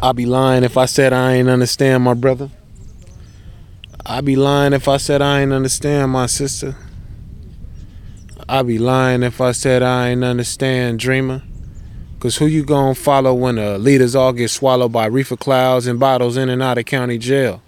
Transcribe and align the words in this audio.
I'd 0.00 0.14
be 0.14 0.26
lying 0.26 0.62
if 0.62 0.76
I 0.76 0.86
said 0.86 1.12
I 1.12 1.32
ain't 1.32 1.48
understand 1.48 2.04
my 2.04 2.14
brother. 2.14 2.50
I'd 4.06 4.24
be 4.24 4.36
lying 4.36 4.72
if 4.72 4.86
I 4.86 4.96
said 4.96 5.20
I 5.20 5.40
ain't 5.40 5.52
understand 5.52 6.12
my 6.12 6.26
sister. 6.26 6.76
I'd 8.48 8.68
be 8.68 8.78
lying 8.78 9.24
if 9.24 9.40
I 9.40 9.50
said 9.50 9.82
I 9.82 10.10
ain't 10.10 10.22
understand 10.22 11.00
dreamer. 11.00 11.42
Cause 12.20 12.36
who 12.36 12.46
you 12.46 12.64
gonna 12.64 12.94
follow 12.94 13.34
when 13.34 13.56
the 13.56 13.76
leaders 13.78 14.14
all 14.14 14.32
get 14.32 14.50
swallowed 14.50 14.92
by 14.92 15.06
reefer 15.06 15.36
clouds 15.36 15.86
and 15.86 16.00
bottles 16.00 16.36
in 16.36 16.48
and 16.48 16.62
out 16.62 16.78
of 16.78 16.84
county 16.84 17.18
jail? 17.18 17.60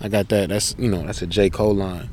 I 0.00 0.08
got 0.08 0.28
that. 0.30 0.48
That's 0.48 0.74
you 0.78 0.88
know 0.88 1.04
that's 1.06 1.22
a 1.22 1.26
J 1.26 1.48
Cole 1.48 1.74
line, 1.74 2.10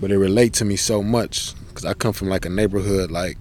but 0.00 0.10
it 0.10 0.18
relates 0.18 0.58
to 0.60 0.64
me 0.64 0.76
so 0.76 1.02
much 1.02 1.54
because 1.68 1.84
I 1.84 1.92
come 1.94 2.12
from 2.14 2.28
like 2.28 2.44
a 2.44 2.50
neighborhood 2.50 3.10
like 3.10 3.36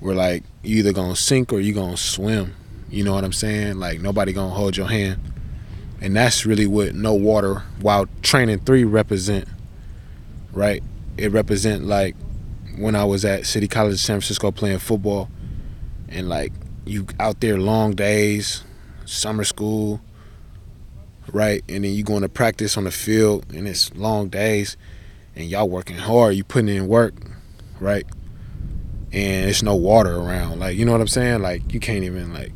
where 0.00 0.14
like 0.14 0.44
you 0.62 0.78
either 0.78 0.92
gonna 0.92 1.16
sink 1.16 1.52
or 1.52 1.60
you 1.60 1.72
gonna 1.72 1.96
swim. 1.96 2.54
You 2.92 3.04
know 3.04 3.14
what 3.14 3.24
I'm 3.24 3.32
saying? 3.32 3.78
Like 3.78 4.00
nobody 4.00 4.34
gonna 4.34 4.54
hold 4.54 4.76
your 4.76 4.86
hand, 4.86 5.18
and 6.02 6.14
that's 6.14 6.44
really 6.44 6.66
what 6.66 6.94
no 6.94 7.14
water 7.14 7.62
while 7.80 8.06
training 8.20 8.60
three 8.60 8.84
represent. 8.84 9.48
Right? 10.52 10.82
It 11.16 11.32
represent 11.32 11.86
like 11.86 12.14
when 12.76 12.94
I 12.94 13.04
was 13.04 13.24
at 13.24 13.46
City 13.46 13.66
College 13.66 13.94
of 13.94 14.00
San 14.00 14.16
Francisco 14.16 14.50
playing 14.50 14.78
football, 14.78 15.30
and 16.10 16.28
like 16.28 16.52
you 16.84 17.06
out 17.18 17.40
there 17.40 17.56
long 17.56 17.92
days, 17.92 18.62
summer 19.06 19.44
school, 19.44 20.02
right? 21.32 21.64
And 21.70 21.84
then 21.84 21.94
you 21.94 22.04
going 22.04 22.22
to 22.22 22.28
practice 22.28 22.76
on 22.76 22.84
the 22.84 22.90
field, 22.90 23.46
and 23.54 23.66
it's 23.66 23.94
long 23.94 24.28
days, 24.28 24.76
and 25.34 25.46
y'all 25.46 25.66
working 25.66 25.96
hard, 25.96 26.34
you 26.34 26.44
putting 26.44 26.76
in 26.76 26.88
work, 26.88 27.14
right? 27.80 28.04
And 29.12 29.48
it's 29.48 29.62
no 29.62 29.76
water 29.76 30.14
around, 30.14 30.58
like 30.58 30.76
you 30.76 30.84
know 30.84 30.92
what 30.92 31.00
I'm 31.00 31.08
saying? 31.08 31.40
Like 31.40 31.72
you 31.72 31.80
can't 31.80 32.04
even 32.04 32.34
like 32.34 32.52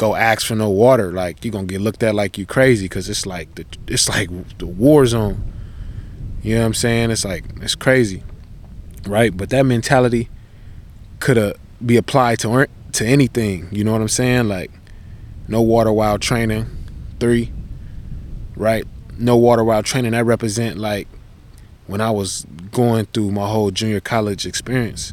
go 0.00 0.14
ask 0.14 0.46
for 0.46 0.54
no 0.54 0.70
water, 0.70 1.12
like 1.12 1.44
you're 1.44 1.52
gonna 1.52 1.66
get 1.66 1.80
looked 1.80 2.02
at 2.02 2.14
like 2.14 2.38
you 2.38 2.46
crazy, 2.46 2.88
cause 2.88 3.08
it's 3.08 3.26
like 3.26 3.54
the 3.54 3.64
it's 3.86 4.08
like 4.08 4.30
the 4.58 4.66
war 4.66 5.06
zone. 5.06 5.52
You 6.42 6.54
know 6.54 6.60
what 6.60 6.66
I'm 6.66 6.74
saying? 6.74 7.10
It's 7.10 7.24
like 7.24 7.44
it's 7.60 7.74
crazy 7.74 8.22
right? 9.06 9.36
But 9.36 9.50
that 9.50 9.64
mentality 9.64 10.28
could 11.18 11.36
have 11.36 11.56
be 11.84 11.96
applied 11.96 12.38
to 12.40 12.66
to 12.92 13.06
anything. 13.06 13.68
You 13.70 13.84
know 13.84 13.92
what 13.92 14.00
I'm 14.00 14.08
saying? 14.08 14.48
Like 14.48 14.70
no 15.48 15.60
water 15.62 15.92
while 15.92 16.18
training, 16.18 16.66
three, 17.18 17.52
right? 18.56 18.84
No 19.18 19.36
water 19.36 19.64
while 19.64 19.82
training. 19.82 20.12
That 20.12 20.24
represent 20.24 20.78
like 20.78 21.08
when 21.86 22.00
I 22.00 22.10
was 22.10 22.46
going 22.70 23.06
through 23.06 23.32
my 23.32 23.48
whole 23.48 23.70
junior 23.70 24.00
college 24.00 24.46
experience. 24.46 25.12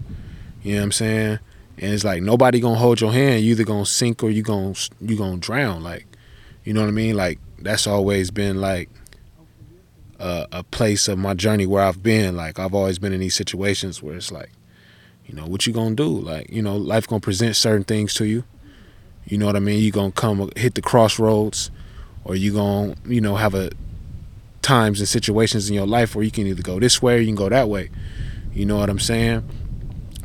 You 0.64 0.74
know 0.74 0.80
what 0.80 0.84
I'm 0.86 0.92
saying? 0.92 1.40
And 1.80 1.94
it's 1.94 2.04
like 2.04 2.22
nobody 2.24 2.60
gonna 2.60 2.80
hold 2.80 3.02
your 3.02 3.12
hand. 3.12 3.44
You 3.44 3.52
either 3.52 3.64
gonna 3.64 3.86
sink 3.86 4.24
or 4.24 4.30
you 4.30 4.42
gonna 4.42 4.74
you 5.00 5.16
gonna 5.16 5.38
drown. 5.38 5.84
Like, 5.84 6.08
you 6.64 6.74
know 6.74 6.82
what 6.82 6.88
I 6.88 6.92
mean? 6.92 7.16
Like 7.16 7.40
that's 7.60 7.86
always 7.88 8.32
been 8.32 8.60
like 8.60 8.90
a, 10.20 10.48
a 10.52 10.64
place 10.64 11.08
of 11.08 11.18
my 11.20 11.34
journey 11.34 11.66
where 11.66 11.84
I've 11.84 12.02
been. 12.02 12.36
Like 12.36 12.58
I've 12.60 12.74
always 12.74 13.00
been 13.00 13.14
in 13.14 13.20
these 13.20 13.36
situations 13.36 14.02
where 14.02 14.16
it's 14.16 14.32
like, 14.32 14.50
you 15.26 15.36
know, 15.36 15.46
what 15.46 15.68
you 15.68 15.74
gonna 15.74 15.96
do? 15.96 16.08
Like, 16.08 16.50
you 16.50 16.62
know, 16.62 16.76
life 16.76 17.08
gonna 17.08 17.20
present 17.20 17.56
certain 17.56 17.84
things 17.84 18.14
to 18.16 18.26
you. 18.26 18.44
You 19.26 19.38
know 19.38 19.46
what 19.46 19.56
I 19.56 19.60
mean? 19.60 19.84
You 19.84 19.92
gonna 19.92 20.12
come 20.12 20.50
hit 20.56 20.76
the 20.76 20.82
crossroads, 20.82 21.70
or 22.24 22.36
you 22.36 22.54
gonna, 22.54 22.96
you 23.06 23.22
know, 23.22 23.36
have 23.36 23.54
a 23.54 23.70
times 24.62 25.00
and 25.00 25.08
situations 25.08 25.70
in 25.70 25.76
your 25.76 25.88
life 25.88 26.16
where 26.16 26.26
you 26.26 26.32
can 26.32 26.46
either 26.48 26.62
go 26.62 26.80
this 26.80 27.02
way 27.02 27.16
or 27.16 27.20
you 27.20 27.28
can 27.28 27.36
go 27.36 27.50
that 27.50 27.70
way. 27.70 27.90
You 28.54 28.66
know 28.66 28.78
what 28.78 28.90
I'm 28.90 29.00
saying? 29.00 29.48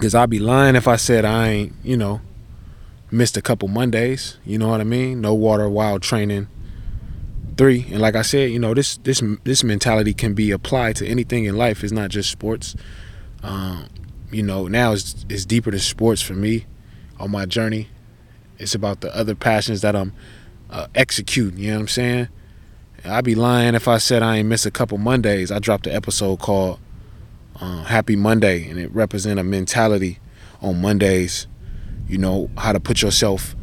Because 0.02 0.16
I'd 0.16 0.30
be 0.30 0.40
lying 0.40 0.74
if 0.74 0.88
I 0.88 0.96
said 0.96 1.24
I 1.24 1.46
ain't, 1.46 1.74
you 1.84 1.96
know, 1.96 2.22
missed 3.12 3.36
a 3.36 3.40
couple 3.40 3.68
Mondays. 3.68 4.36
You 4.44 4.58
know 4.58 4.66
what 4.66 4.80
I 4.80 4.84
mean? 4.84 5.20
No 5.20 5.32
water 5.32 5.68
while 5.68 6.00
training 6.00 6.48
three. 7.56 7.86
And 7.88 8.00
like 8.00 8.16
I 8.16 8.22
said, 8.22 8.50
you 8.50 8.58
know, 8.58 8.74
this 8.74 8.96
this 8.96 9.22
this 9.44 9.62
mentality 9.62 10.12
can 10.12 10.34
be 10.34 10.50
applied 10.50 10.96
to 10.96 11.06
anything 11.06 11.44
in 11.44 11.56
life. 11.56 11.84
It's 11.84 11.92
not 11.92 12.10
just 12.10 12.32
sports. 12.32 12.74
Um, 13.44 13.86
you 14.32 14.42
know, 14.42 14.66
now 14.66 14.90
it's 14.90 15.24
it's 15.28 15.44
deeper 15.44 15.70
than 15.70 15.78
sports 15.78 16.20
for 16.20 16.34
me 16.34 16.66
on 17.20 17.30
my 17.30 17.46
journey. 17.46 17.86
It's 18.58 18.74
about 18.74 19.02
the 19.02 19.16
other 19.16 19.36
passions 19.36 19.82
that 19.82 19.94
I'm 19.94 20.14
uh, 20.68 20.88
executing. 20.96 21.60
You 21.60 21.68
know 21.68 21.76
what 21.76 21.80
I'm 21.82 21.88
saying? 21.88 22.28
I'd 23.04 23.24
be 23.24 23.36
lying 23.36 23.76
if 23.76 23.86
I 23.86 23.98
said 23.98 24.24
I 24.24 24.38
ain't 24.38 24.48
miss 24.48 24.66
a 24.66 24.72
couple 24.72 24.98
Mondays. 24.98 25.52
I 25.52 25.60
dropped 25.60 25.86
an 25.86 25.92
episode 25.92 26.40
called 26.40 26.80
uh, 27.62 27.84
Happy 27.84 28.16
Monday, 28.16 28.68
and 28.68 28.78
it 28.78 28.92
represents 28.92 29.40
a 29.40 29.44
mentality 29.44 30.18
on 30.60 30.80
Mondays. 30.80 31.46
You 32.08 32.18
know 32.18 32.50
how 32.58 32.72
to 32.72 32.80
put 32.80 33.02
yourself 33.02 33.54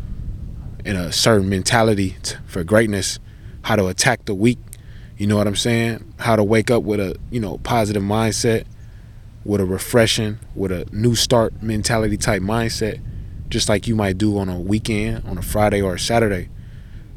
in 0.86 0.96
a 0.96 1.12
certain 1.12 1.50
mentality 1.50 2.16
t- 2.24 2.38
for 2.48 2.64
greatness 2.64 3.20
how 3.62 3.76
to 3.76 3.88
attack 3.88 4.24
the 4.24 4.34
week. 4.34 4.58
You 5.18 5.28
know 5.28 5.36
what 5.36 5.48
I'm 5.48 5.56
saying? 5.56 6.14
How 6.18 6.38
to 6.38 6.44
wake 6.44 6.72
up 6.72 6.84
with 6.84 7.02
a, 7.02 7.18
you 7.30 7.42
know, 7.42 7.58
positive 7.58 8.02
mindset, 8.02 8.66
with 9.44 9.60
a 9.60 9.66
refreshing, 9.66 10.40
with 10.56 10.72
a 10.72 10.88
new 10.94 11.14
start 11.14 11.62
mentality 11.62 12.16
type 12.16 12.42
mindset, 12.42 13.02
just 13.50 13.68
like 13.68 13.86
you 13.86 13.96
might 13.96 14.18
do 14.18 14.38
on 14.38 14.48
a 14.48 14.58
weekend, 14.58 15.26
on 15.28 15.38
a 15.38 15.42
Friday 15.42 15.82
or 15.82 15.96
a 15.96 16.00
Saturday. 16.00 16.48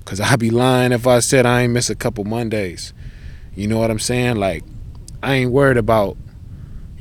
Cause 0.05 0.21
I'd 0.21 0.41
be 0.41 0.51
lying 0.51 0.91
if 0.91 1.07
I 1.07 1.21
said 1.21 1.47
I 1.47 1.63
ain't 1.63 1.73
miss 1.73 1.89
a 1.89 1.95
couple 1.95 2.25
Mondays. 2.25 2.93
You 3.55 3.69
know 3.69 3.79
what 3.79 3.89
I'm 3.89 4.01
saying? 4.01 4.35
Like, 4.35 4.65
I 5.23 5.35
ain't 5.35 5.53
worried 5.53 5.77
about, 5.77 6.17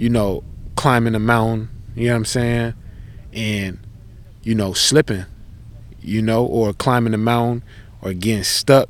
you 0.02 0.10
know, 0.10 0.44
climbing 0.76 1.14
a 1.14 1.20
mountain, 1.20 1.70
you 1.96 2.08
know 2.08 2.14
what 2.14 2.18
I'm 2.18 2.26
saying? 2.26 2.74
And, 3.34 3.78
you 4.42 4.56
know, 4.56 4.74
slipping, 4.74 5.26
you 6.02 6.24
know, 6.24 6.44
or 6.44 6.74
climbing 6.74 7.12
the 7.12 7.20
mountain 7.20 7.64
or 8.02 8.12
getting 8.14 8.44
stuck 8.44 8.90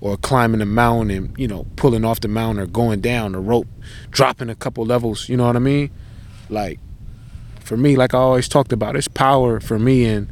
or 0.00 0.16
climbing 0.16 0.62
a 0.62 0.66
mountain 0.66 1.10
and 1.10 1.38
you 1.38 1.46
know 1.46 1.66
pulling 1.76 2.06
off 2.06 2.20
the 2.20 2.28
mountain 2.28 2.64
or 2.64 2.66
going 2.66 3.02
down 3.02 3.32
the 3.32 3.38
rope 3.38 3.66
dropping 4.10 4.48
a 4.48 4.54
couple 4.54 4.84
levels 4.84 5.28
you 5.28 5.36
know 5.36 5.46
what 5.46 5.56
i 5.56 5.58
mean? 5.58 5.90
Like 6.48 6.78
for 7.60 7.76
me 7.76 7.96
like 7.96 8.14
i 8.14 8.18
always 8.18 8.48
talked 8.48 8.72
about 8.72 8.96
it's 8.96 9.08
power 9.08 9.60
for 9.60 9.78
me 9.78 10.04
in 10.04 10.30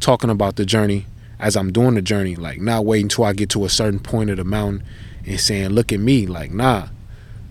talking 0.00 0.30
about 0.30 0.56
the 0.56 0.64
journey 0.64 1.06
as 1.38 1.54
i'm 1.54 1.70
doing 1.70 1.94
the 1.94 2.02
journey. 2.02 2.34
Like 2.34 2.62
not 2.62 2.86
waiting 2.86 3.06
until 3.06 3.24
i 3.24 3.34
get 3.34 3.50
to 3.50 3.66
a 3.66 3.68
certain 3.68 4.00
point 4.00 4.30
of 4.30 4.38
the 4.38 4.44
mountain 4.44 4.86
and 5.26 5.38
saying 5.38 5.68
look 5.70 5.92
at 5.92 6.00
me. 6.00 6.26
Like 6.26 6.50
nah 6.50 6.88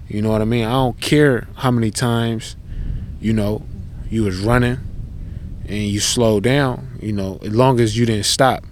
you 0.07 0.21
know 0.21 0.29
what 0.29 0.41
i 0.41 0.45
mean 0.45 0.65
i 0.65 0.71
don't 0.71 0.99
care 0.99 1.47
how 1.55 1.71
many 1.71 1.91
times 1.91 2.55
you 3.19 3.33
know 3.33 3.63
you 4.09 4.23
was 4.23 4.39
running 4.39 4.79
and 5.67 5.83
you 5.83 5.99
slowed 5.99 6.43
down 6.43 6.97
you 7.01 7.11
know 7.11 7.39
as 7.41 7.53
long 7.53 7.79
as 7.79 7.97
you 7.97 8.05
didn't 8.05 8.25
stop 8.25 8.63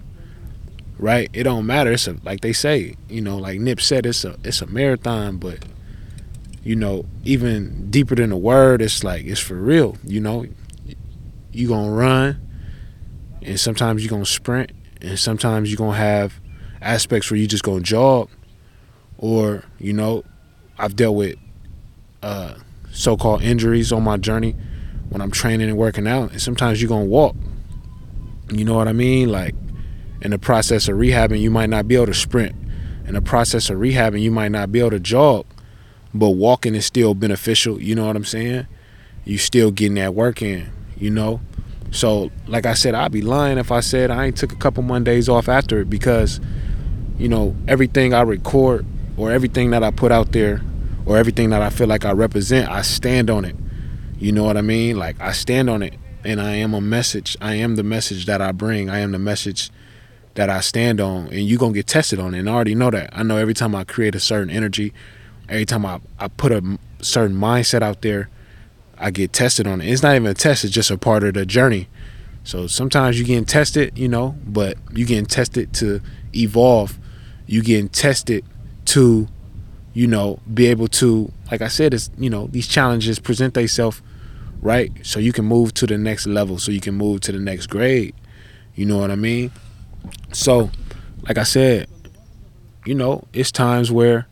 right? 0.98 1.30
It 1.32 1.44
don't 1.44 1.66
matter. 1.66 1.92
It's 1.92 2.06
a 2.06 2.16
like 2.24 2.40
they 2.40 2.52
say, 2.52 2.96
you 3.08 3.20
know, 3.20 3.36
like 3.36 3.60
Nip 3.60 3.80
said, 3.80 4.06
it's 4.06 4.24
a 4.24 4.36
it's 4.44 4.62
a 4.62 4.66
marathon, 4.66 5.36
but 5.38 5.64
you 6.62 6.76
know, 6.76 7.04
even 7.24 7.90
deeper 7.90 8.14
than 8.14 8.30
the 8.30 8.36
word, 8.36 8.82
it's 8.82 9.04
like 9.04 9.24
it's 9.24 9.40
for 9.40 9.54
real. 9.54 9.96
You 10.04 10.20
know, 10.20 10.46
you 11.52 11.68
gonna 11.68 11.90
run, 11.90 12.40
and 13.42 13.58
sometimes 13.58 14.02
you're 14.02 14.10
gonna 14.10 14.26
sprint, 14.26 14.72
and 15.00 15.18
sometimes 15.18 15.70
you're 15.70 15.78
gonna 15.78 15.96
have 15.96 16.40
aspects 16.80 17.30
where 17.30 17.38
you 17.38 17.46
just 17.46 17.62
gonna 17.62 17.80
jog, 17.80 18.30
or 19.18 19.64
you 19.78 19.92
know, 19.92 20.24
I've 20.78 20.96
dealt 20.96 21.16
with 21.16 21.36
uh, 22.22 22.54
so-called 22.92 23.42
injuries 23.42 23.92
on 23.92 24.02
my 24.02 24.16
journey 24.16 24.56
when 25.10 25.20
I'm 25.20 25.30
training 25.30 25.68
and 25.68 25.78
working 25.78 26.06
out, 26.06 26.32
and 26.32 26.42
sometimes 26.42 26.80
you're 26.80 26.88
gonna 26.88 27.04
walk. 27.04 27.36
You 28.50 28.64
know 28.64 28.74
what 28.74 28.88
I 28.88 28.92
mean? 28.92 29.30
Like 29.30 29.54
in 30.22 30.30
the 30.30 30.38
process 30.38 30.88
of 30.88 30.96
rehabbing, 30.96 31.40
you 31.40 31.50
might 31.50 31.70
not 31.70 31.86
be 31.88 31.94
able 31.96 32.06
to 32.06 32.14
sprint. 32.14 32.54
In 33.06 33.14
the 33.14 33.22
process 33.22 33.70
of 33.70 33.78
rehabbing, 33.78 34.20
you 34.20 34.30
might 34.30 34.50
not 34.50 34.72
be 34.72 34.80
able 34.80 34.90
to 34.90 35.00
jog, 35.00 35.46
but 36.12 36.30
walking 36.30 36.74
is 36.74 36.84
still 36.84 37.14
beneficial. 37.14 37.80
You 37.80 37.94
know 37.94 38.06
what 38.06 38.16
I'm 38.16 38.24
saying? 38.24 38.66
You 39.24 39.38
still 39.38 39.70
getting 39.70 39.94
that 39.94 40.14
work 40.14 40.42
in, 40.42 40.72
you 40.96 41.10
know? 41.10 41.40
So, 41.92 42.30
like 42.48 42.66
I 42.66 42.74
said, 42.74 42.94
I'd 42.94 43.12
be 43.12 43.22
lying 43.22 43.58
if 43.58 43.70
I 43.70 43.80
said 43.80 44.10
I 44.10 44.26
ain't 44.26 44.36
took 44.36 44.52
a 44.52 44.56
couple 44.56 44.82
Mondays 44.82 45.28
off 45.28 45.48
after 45.48 45.80
it 45.80 45.88
because, 45.88 46.40
you 47.16 47.28
know, 47.28 47.54
everything 47.68 48.12
I 48.12 48.22
record 48.22 48.84
or 49.16 49.32
everything 49.32 49.70
that 49.70 49.82
I 49.82 49.90
put 49.90 50.12
out 50.12 50.32
there 50.32 50.62
or 51.04 51.16
everything 51.16 51.50
that 51.50 51.62
I 51.62 51.70
feel 51.70 51.86
like 51.86 52.04
I 52.04 52.12
represent, 52.12 52.70
I 52.70 52.82
stand 52.82 53.30
on 53.30 53.44
it. 53.44 53.56
You 54.18 54.32
know 54.32 54.44
what 54.44 54.56
I 54.56 54.62
mean? 54.62 54.96
Like 54.96 55.20
I 55.20 55.32
stand 55.32 55.70
on 55.70 55.82
it 55.82 55.94
and 56.24 56.40
I 56.40 56.54
am 56.54 56.74
a 56.74 56.80
message. 56.80 57.36
I 57.40 57.54
am 57.54 57.76
the 57.76 57.82
message 57.82 58.26
that 58.26 58.42
I 58.42 58.52
bring. 58.52 58.90
I 58.90 58.98
am 58.98 59.12
the 59.12 59.18
message 59.18 59.70
that 60.34 60.50
I 60.50 60.60
stand 60.60 61.00
on, 61.00 61.28
and 61.28 61.40
you're 61.40 61.58
gonna 61.58 61.72
get 61.72 61.86
tested 61.86 62.18
on 62.18 62.34
it. 62.34 62.40
And 62.40 62.48
I 62.50 62.52
already 62.52 62.74
know 62.74 62.90
that. 62.90 63.10
I 63.12 63.22
know 63.22 63.36
every 63.38 63.54
time 63.54 63.74
I 63.74 63.84
create 63.84 64.14
a 64.14 64.20
certain 64.20 64.50
energy, 64.50 64.92
every 65.48 65.64
time 65.64 65.86
I, 65.86 66.00
I 66.18 66.28
put 66.28 66.52
a 66.52 66.78
certain 67.00 67.36
mindset 67.36 67.82
out 67.82 68.02
there, 68.02 68.28
I 68.98 69.10
get 69.10 69.32
tested 69.32 69.66
on 69.66 69.80
it. 69.80 69.90
It's 69.90 70.02
not 70.02 70.14
even 70.14 70.28
a 70.28 70.34
test, 70.34 70.64
it's 70.64 70.74
just 70.74 70.90
a 70.90 70.98
part 70.98 71.22
of 71.24 71.34
the 71.34 71.46
journey. 71.46 71.88
So 72.44 72.66
sometimes 72.66 73.18
you're 73.18 73.26
getting 73.26 73.44
tested, 73.44 73.98
you 73.98 74.08
know, 74.08 74.36
but 74.46 74.78
you're 74.92 75.08
getting 75.08 75.26
tested 75.26 75.72
to 75.74 76.00
evolve. 76.34 76.98
You're 77.46 77.64
getting 77.64 77.88
tested 77.88 78.44
to, 78.86 79.28
you 79.94 80.06
know, 80.06 80.40
be 80.52 80.66
able 80.66 80.88
to, 80.88 81.32
like 81.50 81.62
I 81.62 81.68
said, 81.68 81.94
it's 81.94 82.10
you 82.18 82.30
know, 82.30 82.48
these 82.48 82.66
challenges 82.66 83.18
present 83.18 83.54
themselves, 83.54 84.02
right? 84.60 84.92
So 85.02 85.20
you 85.20 85.32
can 85.32 85.44
move 85.44 85.74
to 85.74 85.86
the 85.86 85.98
next 85.98 86.26
level, 86.26 86.58
so 86.58 86.72
you 86.72 86.80
can 86.80 86.94
move 86.94 87.20
to 87.22 87.32
the 87.32 87.38
next 87.38 87.66
grade. 87.68 88.14
You 88.74 88.84
know 88.84 88.98
what 88.98 89.10
I 89.10 89.16
mean? 89.16 89.50
So, 90.32 90.70
like 91.26 91.38
I 91.38 91.44
said, 91.44 91.88
you 92.84 92.94
know, 92.94 93.26
it's 93.32 93.50
times 93.50 93.90
where, 93.90 94.26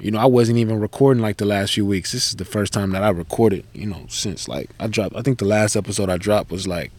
you 0.00 0.10
know, 0.10 0.18
I 0.18 0.26
wasn't 0.26 0.58
even 0.58 0.80
recording 0.80 1.22
like 1.22 1.36
the 1.36 1.44
last 1.44 1.74
few 1.74 1.84
weeks. 1.84 2.12
This 2.12 2.28
is 2.28 2.36
the 2.36 2.44
first 2.44 2.72
time 2.72 2.90
that 2.90 3.02
I 3.02 3.10
recorded, 3.10 3.66
you 3.74 3.86
know, 3.86 4.06
since 4.08 4.48
like 4.48 4.70
I 4.80 4.86
dropped. 4.86 5.14
I 5.14 5.22
think 5.22 5.38
the 5.38 5.44
last 5.44 5.76
episode 5.76 6.08
I 6.08 6.16
dropped 6.16 6.50
was 6.50 6.66
like, 6.66 6.90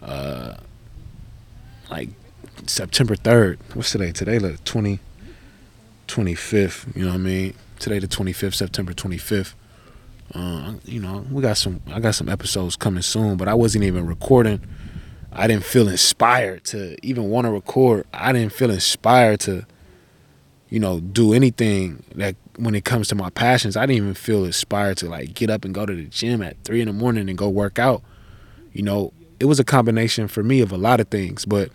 uh, 0.00 0.54
like 1.90 2.10
September 2.66 3.16
third. 3.16 3.58
What's 3.74 3.90
today? 3.90 4.12
Today 4.12 4.38
the 4.38 4.58
twenty. 4.64 5.00
25th, 6.06 6.96
you 6.96 7.04
know 7.04 7.10
what 7.10 7.16
I 7.16 7.18
mean? 7.18 7.54
Today 7.78 7.98
the 7.98 8.08
25th, 8.08 8.54
September 8.54 8.92
25th. 8.92 9.54
Uh, 10.34 10.74
you 10.84 11.00
know, 11.00 11.26
we 11.30 11.42
got 11.42 11.56
some 11.56 11.80
I 11.86 12.00
got 12.00 12.14
some 12.14 12.28
episodes 12.28 12.76
coming 12.76 13.02
soon, 13.02 13.36
but 13.36 13.48
I 13.48 13.54
wasn't 13.54 13.84
even 13.84 14.06
recording. 14.06 14.60
I 15.32 15.46
didn't 15.46 15.64
feel 15.64 15.88
inspired 15.88 16.64
to 16.66 16.96
even 17.04 17.28
want 17.28 17.46
to 17.46 17.50
record. 17.50 18.06
I 18.12 18.32
didn't 18.32 18.52
feel 18.52 18.70
inspired 18.70 19.40
to 19.40 19.66
you 20.74 20.80
know, 20.80 20.98
do 20.98 21.32
anything 21.32 22.02
that 22.16 22.34
when 22.56 22.74
it 22.74 22.84
comes 22.84 23.06
to 23.06 23.14
my 23.14 23.30
passions, 23.30 23.76
I 23.76 23.86
didn't 23.86 24.02
even 24.02 24.14
feel 24.14 24.44
inspired 24.44 24.96
to 24.96 25.08
like 25.08 25.32
get 25.32 25.48
up 25.48 25.64
and 25.64 25.72
go 25.72 25.86
to 25.86 25.94
the 25.94 26.02
gym 26.04 26.42
at 26.42 26.56
three 26.64 26.80
in 26.80 26.88
the 26.88 26.92
morning 26.92 27.28
and 27.28 27.38
go 27.38 27.48
work 27.48 27.78
out. 27.78 28.02
You 28.72 28.82
know, 28.82 29.12
it 29.38 29.44
was 29.44 29.60
a 29.60 29.64
combination 29.64 30.26
for 30.26 30.42
me 30.42 30.60
of 30.60 30.72
a 30.72 30.76
lot 30.76 30.98
of 30.98 31.06
things, 31.08 31.44
but 31.44 31.70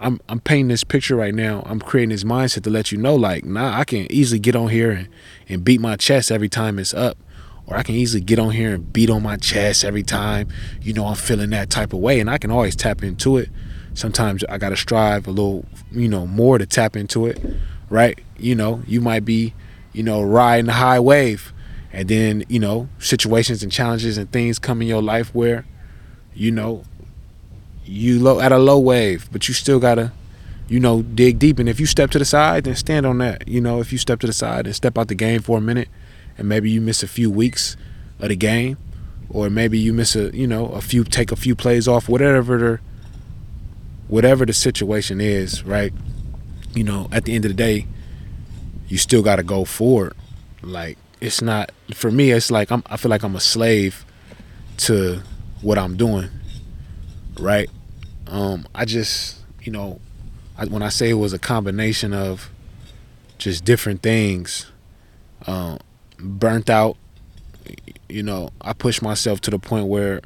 I'm 0.00 0.20
I'm 0.28 0.40
painting 0.40 0.68
this 0.68 0.84
picture 0.84 1.16
right 1.16 1.34
now. 1.34 1.62
I'm 1.66 1.80
creating 1.80 2.10
this 2.10 2.24
mindset 2.24 2.62
to 2.64 2.70
let 2.70 2.92
you 2.92 2.98
know, 2.98 3.14
like, 3.14 3.44
nah, 3.44 3.78
I 3.78 3.84
can 3.84 4.10
easily 4.10 4.38
get 4.38 4.56
on 4.56 4.68
here 4.68 4.90
and, 4.90 5.08
and 5.48 5.64
beat 5.64 5.80
my 5.80 5.96
chest 5.96 6.30
every 6.30 6.48
time 6.48 6.78
it's 6.78 6.94
up. 6.94 7.18
Or 7.66 7.76
I 7.76 7.82
can 7.82 7.96
easily 7.96 8.22
get 8.22 8.38
on 8.38 8.50
here 8.50 8.74
and 8.74 8.92
beat 8.92 9.10
on 9.10 9.22
my 9.22 9.36
chest 9.36 9.84
every 9.84 10.04
time, 10.04 10.48
you 10.80 10.92
know, 10.92 11.06
I'm 11.06 11.16
feeling 11.16 11.50
that 11.50 11.68
type 11.68 11.92
of 11.92 11.98
way. 11.98 12.20
And 12.20 12.30
I 12.30 12.38
can 12.38 12.50
always 12.50 12.76
tap 12.76 13.02
into 13.02 13.38
it. 13.38 13.48
Sometimes 13.94 14.44
I 14.44 14.58
gotta 14.58 14.76
strive 14.76 15.26
a 15.26 15.30
little, 15.30 15.64
you 15.90 16.08
know, 16.08 16.26
more 16.26 16.58
to 16.58 16.66
tap 16.66 16.96
into 16.96 17.26
it. 17.26 17.42
Right? 17.90 18.20
You 18.38 18.54
know, 18.54 18.82
you 18.86 19.00
might 19.00 19.24
be, 19.24 19.54
you 19.92 20.02
know, 20.02 20.22
riding 20.22 20.68
a 20.68 20.74
high 20.74 21.00
wave 21.00 21.52
and 21.92 22.08
then, 22.08 22.44
you 22.48 22.58
know, 22.60 22.88
situations 22.98 23.62
and 23.62 23.72
challenges 23.72 24.18
and 24.18 24.30
things 24.30 24.58
come 24.58 24.82
in 24.82 24.88
your 24.88 25.02
life 25.02 25.34
where, 25.34 25.64
you 26.34 26.50
know, 26.50 26.84
you 27.86 28.20
low 28.20 28.40
at 28.40 28.52
a 28.52 28.58
low 28.58 28.78
wave, 28.78 29.28
but 29.32 29.48
you 29.48 29.54
still 29.54 29.78
gotta, 29.78 30.12
you 30.68 30.80
know, 30.80 31.02
dig 31.02 31.38
deep. 31.38 31.58
And 31.58 31.68
if 31.68 31.80
you 31.80 31.86
step 31.86 32.10
to 32.12 32.18
the 32.18 32.24
side, 32.24 32.64
then 32.64 32.74
stand 32.74 33.06
on 33.06 33.18
that. 33.18 33.46
You 33.46 33.60
know, 33.60 33.80
if 33.80 33.92
you 33.92 33.98
step 33.98 34.20
to 34.20 34.26
the 34.26 34.32
side 34.32 34.66
and 34.66 34.74
step 34.74 34.98
out 34.98 35.08
the 35.08 35.14
game 35.14 35.42
for 35.42 35.58
a 35.58 35.60
minute, 35.60 35.88
and 36.38 36.48
maybe 36.48 36.70
you 36.70 36.80
miss 36.80 37.02
a 37.02 37.08
few 37.08 37.30
weeks 37.30 37.76
of 38.20 38.28
the 38.28 38.36
game, 38.36 38.76
or 39.30 39.50
maybe 39.50 39.78
you 39.78 39.92
miss 39.92 40.14
a, 40.16 40.34
you 40.36 40.46
know, 40.46 40.66
a 40.68 40.80
few 40.80 41.04
take 41.04 41.32
a 41.32 41.36
few 41.36 41.54
plays 41.54 41.88
off, 41.88 42.08
whatever 42.08 42.58
the, 42.58 42.80
whatever 44.08 44.46
the 44.46 44.52
situation 44.52 45.20
is, 45.20 45.64
right? 45.64 45.92
You 46.74 46.84
know, 46.84 47.08
at 47.10 47.24
the 47.24 47.34
end 47.34 47.44
of 47.44 47.50
the 47.50 47.56
day, 47.56 47.86
you 48.88 48.98
still 48.98 49.22
got 49.22 49.36
to 49.36 49.42
go 49.42 49.64
forward. 49.64 50.14
Like 50.62 50.98
it's 51.20 51.40
not 51.40 51.72
for 51.94 52.10
me. 52.10 52.30
It's 52.32 52.50
like 52.50 52.70
I'm. 52.70 52.82
I 52.86 52.96
feel 52.96 53.10
like 53.10 53.22
I'm 53.22 53.36
a 53.36 53.40
slave 53.40 54.04
to 54.78 55.22
what 55.62 55.78
I'm 55.78 55.96
doing, 55.96 56.28
right? 57.38 57.70
Um, 58.26 58.66
I 58.74 58.84
just, 58.84 59.38
you 59.62 59.72
know, 59.72 60.00
I, 60.58 60.66
when 60.66 60.82
I 60.82 60.88
say 60.88 61.10
it 61.10 61.14
was 61.14 61.32
a 61.32 61.38
combination 61.38 62.12
of 62.12 62.50
just 63.38 63.64
different 63.64 64.02
things, 64.02 64.66
um, 65.46 65.78
burnt 66.18 66.70
out. 66.70 66.96
You 68.08 68.22
know, 68.22 68.50
I 68.60 68.72
pushed 68.72 69.02
myself 69.02 69.40
to 69.42 69.50
the 69.50 69.58
point 69.58 69.86
where 69.86 70.20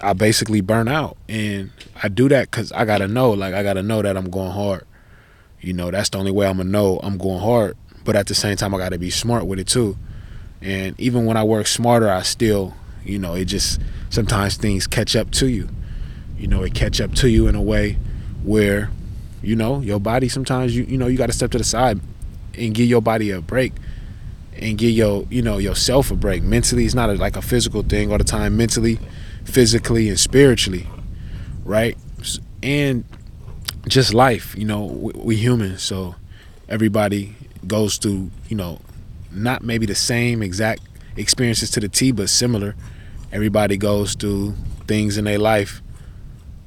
I 0.00 0.12
basically 0.12 0.60
burn 0.60 0.88
out, 0.88 1.16
and 1.28 1.70
I 2.02 2.08
do 2.08 2.28
that 2.28 2.50
because 2.50 2.72
I 2.72 2.84
gotta 2.84 3.08
know, 3.08 3.30
like 3.30 3.54
I 3.54 3.62
gotta 3.62 3.82
know 3.82 4.02
that 4.02 4.16
I'm 4.16 4.30
going 4.30 4.52
hard. 4.52 4.84
You 5.60 5.72
know, 5.72 5.90
that's 5.90 6.08
the 6.08 6.18
only 6.18 6.32
way 6.32 6.46
I'm 6.46 6.56
gonna 6.56 6.70
know 6.70 7.00
I'm 7.02 7.18
going 7.18 7.40
hard. 7.40 7.76
But 8.04 8.16
at 8.16 8.26
the 8.26 8.34
same 8.34 8.56
time, 8.56 8.74
I 8.74 8.78
gotta 8.78 8.98
be 8.98 9.10
smart 9.10 9.46
with 9.46 9.58
it 9.58 9.66
too. 9.66 9.96
And 10.60 10.98
even 10.98 11.26
when 11.26 11.36
I 11.36 11.44
work 11.44 11.66
smarter, 11.66 12.08
I 12.08 12.22
still, 12.22 12.74
you 13.04 13.18
know, 13.18 13.34
it 13.34 13.46
just 13.46 13.80
sometimes 14.10 14.56
things 14.56 14.86
catch 14.86 15.16
up 15.16 15.30
to 15.32 15.48
you 15.48 15.68
you 16.42 16.48
know, 16.48 16.64
it 16.64 16.74
catch 16.74 17.00
up 17.00 17.14
to 17.14 17.30
you 17.30 17.46
in 17.46 17.54
a 17.54 17.62
way 17.62 17.96
where, 18.42 18.90
you 19.42 19.54
know, 19.54 19.80
your 19.80 20.00
body 20.00 20.28
sometimes 20.28 20.76
you 20.76 20.82
you 20.82 20.98
know 20.98 21.06
you 21.06 21.16
got 21.16 21.28
to 21.28 21.32
step 21.32 21.52
to 21.52 21.58
the 21.58 21.64
side 21.64 22.00
and 22.58 22.74
give 22.74 22.88
your 22.88 23.00
body 23.00 23.30
a 23.30 23.40
break 23.40 23.72
and 24.56 24.76
give 24.76 24.90
your 24.90 25.24
you 25.30 25.40
know 25.40 25.58
yourself 25.58 26.10
a 26.10 26.16
break. 26.16 26.42
Mentally, 26.42 26.84
it's 26.84 26.96
not 26.96 27.10
a, 27.10 27.14
like 27.14 27.36
a 27.36 27.42
physical 27.42 27.84
thing 27.84 28.10
all 28.10 28.18
the 28.18 28.24
time. 28.24 28.56
Mentally, 28.56 28.98
physically, 29.44 30.08
and 30.08 30.18
spiritually, 30.18 30.88
right? 31.64 31.96
And 32.60 33.04
just 33.86 34.12
life. 34.12 34.56
You 34.58 34.64
know, 34.64 34.84
we, 34.86 35.12
we 35.14 35.36
humans, 35.36 35.82
so 35.82 36.16
everybody 36.68 37.36
goes 37.68 37.98
through 37.98 38.32
you 38.48 38.56
know 38.56 38.80
not 39.30 39.62
maybe 39.62 39.86
the 39.86 39.94
same 39.94 40.42
exact 40.42 40.82
experiences 41.16 41.70
to 41.70 41.80
the 41.80 41.88
T, 41.88 42.10
but 42.10 42.28
similar. 42.28 42.74
Everybody 43.32 43.76
goes 43.76 44.14
through 44.14 44.54
things 44.86 45.16
in 45.16 45.24
their 45.24 45.38
life 45.38 45.80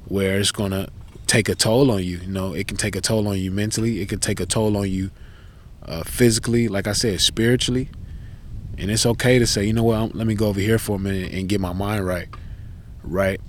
where 0.08 0.38
it's 0.38 0.50
gonna 0.50 0.88
take 1.26 1.48
a 1.48 1.54
toll 1.54 1.90
on 1.90 2.02
you. 2.02 2.18
You 2.18 2.28
know, 2.28 2.54
it 2.54 2.66
can 2.68 2.76
take 2.76 2.96
a 2.96 3.00
toll 3.00 3.28
on 3.28 3.38
you 3.38 3.50
mentally. 3.50 4.00
It 4.00 4.08
can 4.08 4.18
take 4.18 4.40
a 4.40 4.46
toll 4.46 4.76
on 4.76 4.90
you 4.90 5.10
uh, 5.84 6.02
physically. 6.04 6.68
Like 6.68 6.86
I 6.86 6.92
said, 6.92 7.20
spiritually. 7.20 7.88
And 8.78 8.90
it's 8.90 9.06
okay 9.06 9.38
to 9.38 9.46
say, 9.46 9.64
you 9.64 9.72
know 9.72 9.84
what? 9.84 10.14
Let 10.14 10.26
me 10.26 10.34
go 10.34 10.48
over 10.48 10.60
here 10.60 10.78
for 10.78 10.96
a 10.96 10.98
minute 10.98 11.32
and 11.32 11.48
get 11.48 11.60
my 11.60 11.72
mind 11.72 12.06
right. 12.06 12.28
Right. 13.02 13.40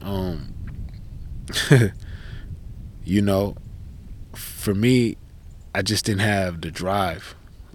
Um. 0.00 0.54
you 3.04 3.20
know, 3.20 3.56
for 4.34 4.74
me, 4.74 5.16
I 5.74 5.82
just 5.82 6.04
didn't 6.04 6.20
have 6.20 6.60
the 6.60 6.70
drive. 6.70 7.34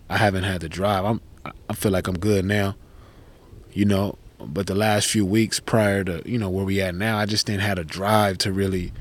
I 0.09 0.17
haven't 0.17 0.43
had 0.43 0.61
the 0.61 0.69
drive. 0.69 1.05
I'm. 1.05 1.21
I 1.69 1.73
feel 1.73 1.91
like 1.91 2.07
I'm 2.07 2.17
good 2.17 2.45
now. 2.45 2.75
You 3.73 3.85
know, 3.85 4.17
but 4.39 4.67
the 4.67 4.75
last 4.75 5.07
few 5.07 5.25
weeks 5.25 5.59
prior 5.59 6.03
to 6.03 6.21
you 6.25 6.37
know 6.37 6.49
where 6.49 6.65
we 6.65 6.81
at 6.81 6.95
now, 6.95 7.17
I 7.17 7.25
just 7.25 7.45
didn't 7.45 7.61
have 7.61 7.77
a 7.77 7.83
drive 7.83 8.37
to 8.39 8.51
really 8.51 8.91